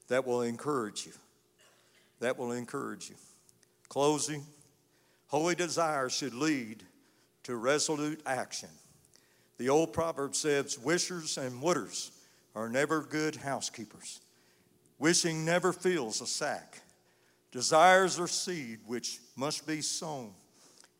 that 0.09 0.27
will 0.27 0.41
encourage 0.41 1.05
you. 1.05 1.13
That 2.19 2.37
will 2.37 2.51
encourage 2.51 3.09
you. 3.09 3.15
Closing, 3.89 4.45
holy 5.27 5.55
desire 5.55 6.09
should 6.09 6.33
lead 6.33 6.83
to 7.43 7.55
resolute 7.55 8.21
action. 8.25 8.69
The 9.57 9.69
old 9.69 9.93
proverb 9.93 10.35
says, 10.35 10.79
Wishers 10.79 11.37
and 11.37 11.61
wooders 11.61 12.11
are 12.55 12.69
never 12.69 13.01
good 13.01 13.35
housekeepers. 13.35 14.21
Wishing 14.99 15.45
never 15.45 15.73
fills 15.73 16.21
a 16.21 16.27
sack. 16.27 16.81
Desires 17.51 18.19
are 18.19 18.27
seed 18.27 18.79
which 18.85 19.19
must 19.35 19.67
be 19.67 19.81
sown 19.81 20.33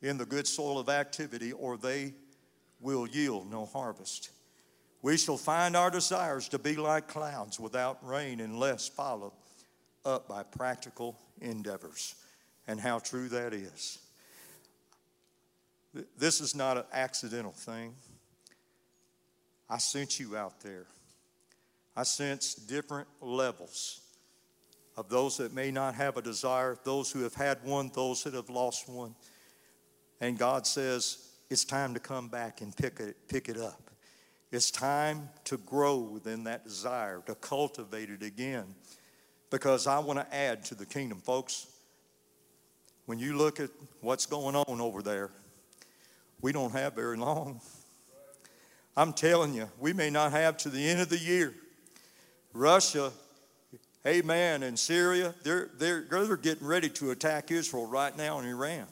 in 0.01 0.17
the 0.17 0.25
good 0.25 0.45
soil 0.45 0.77
of 0.77 0.89
activity, 0.89 1.51
or 1.51 1.77
they 1.77 2.13
will 2.79 3.07
yield 3.07 3.49
no 3.49 3.65
harvest. 3.65 4.29
We 5.01 5.17
shall 5.17 5.37
find 5.37 5.75
our 5.75 5.89
desires 5.89 6.47
to 6.49 6.59
be 6.59 6.75
like 6.75 7.07
clouds 7.07 7.59
without 7.59 8.05
rain 8.05 8.39
unless 8.39 8.87
followed 8.87 9.33
up 10.05 10.27
by 10.27 10.43
practical 10.43 11.17
endeavors. 11.41 12.15
And 12.67 12.79
how 12.79 12.99
true 12.99 13.27
that 13.29 13.53
is. 13.53 13.99
This 16.17 16.39
is 16.39 16.55
not 16.55 16.77
an 16.77 16.85
accidental 16.93 17.51
thing. 17.51 17.93
I 19.69 19.77
sent 19.77 20.19
you 20.19 20.37
out 20.37 20.61
there. 20.61 20.85
I 21.95 22.03
sense 22.03 22.55
different 22.55 23.07
levels 23.21 24.01
of 24.97 25.09
those 25.09 25.37
that 25.37 25.53
may 25.53 25.71
not 25.71 25.95
have 25.95 26.17
a 26.17 26.21
desire, 26.21 26.77
those 26.83 27.11
who 27.11 27.21
have 27.23 27.33
had 27.33 27.63
one, 27.63 27.91
those 27.93 28.23
that 28.23 28.33
have 28.33 28.49
lost 28.49 28.89
one. 28.89 29.15
And 30.21 30.37
God 30.37 30.65
says, 30.65 31.31
it's 31.49 31.65
time 31.65 31.93
to 31.93 31.99
come 31.99 32.29
back 32.29 32.61
and 32.61 32.75
pick 32.75 32.99
it, 32.99 33.17
pick 33.27 33.49
it 33.49 33.57
up. 33.57 33.91
It's 34.51 34.71
time 34.71 35.29
to 35.45 35.57
grow 35.57 35.97
within 35.97 36.43
that 36.45 36.63
desire, 36.63 37.21
to 37.25 37.35
cultivate 37.35 38.09
it 38.09 38.23
again. 38.23 38.75
Because 39.53 39.85
I 39.85 39.99
want 39.99 40.17
to 40.17 40.35
add 40.35 40.65
to 40.65 40.75
the 40.75 40.85
kingdom, 40.87 41.19
folks. 41.19 41.67
When 43.05 43.19
you 43.19 43.37
look 43.37 43.59
at 43.59 43.69
what's 44.01 44.25
going 44.25 44.55
on 44.55 44.81
over 44.81 45.03
there, 45.03 45.29
we 46.41 46.51
don't 46.51 46.71
have 46.71 46.95
very 46.95 47.17
long. 47.17 47.61
I'm 48.97 49.13
telling 49.13 49.53
you, 49.53 49.69
we 49.79 49.93
may 49.93 50.09
not 50.09 50.31
have 50.31 50.57
to 50.57 50.69
the 50.69 50.89
end 50.89 51.01
of 51.01 51.09
the 51.09 51.19
year. 51.19 51.53
Russia 52.51 53.11
Amen. 54.05 54.63
In 54.63 54.75
Syria, 54.75 55.33
they're, 55.43 55.69
they're, 55.77 56.05
they're 56.09 56.35
getting 56.35 56.67
ready 56.67 56.89
to 56.89 57.11
attack 57.11 57.51
Israel 57.51 57.85
right 57.85 58.17
now 58.17 58.39
in 58.39 58.45
Iran. 58.45 58.85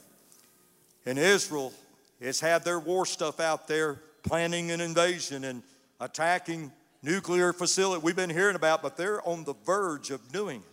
And 1.07 1.18
Israel 1.20 1.74
has 2.22 2.39
had 2.39 2.64
their 2.64 2.80
war 2.80 3.05
stuff 3.05 3.39
out 3.39 3.68
there, 3.68 3.99
planning 4.24 4.72
an 4.72 4.80
invasion 4.80 5.43
and 5.43 5.64
attacking 5.99 6.72
nuclear 7.04 7.54
facility 7.54 8.02
we've 8.04 8.16
been 8.16 8.30
hearing 8.30 8.56
about, 8.56 8.82
but 8.82 8.97
they're 8.97 9.28
on 9.28 9.43
the 9.43 9.54
verge 9.66 10.12
of 10.12 10.32
doing 10.32 10.62
it. 10.62 10.68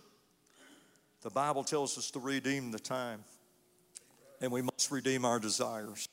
The 1.22 1.31
Bible 1.31 1.64
tells 1.64 1.99
us 1.99 2.11
to 2.12 2.20
redeem 2.20 2.70
the 2.70 2.79
time, 2.79 3.24
and 4.41 4.53
we 4.53 4.62
must 4.62 4.91
redeem 4.91 5.24
our 5.24 5.41
desires. 5.41 6.09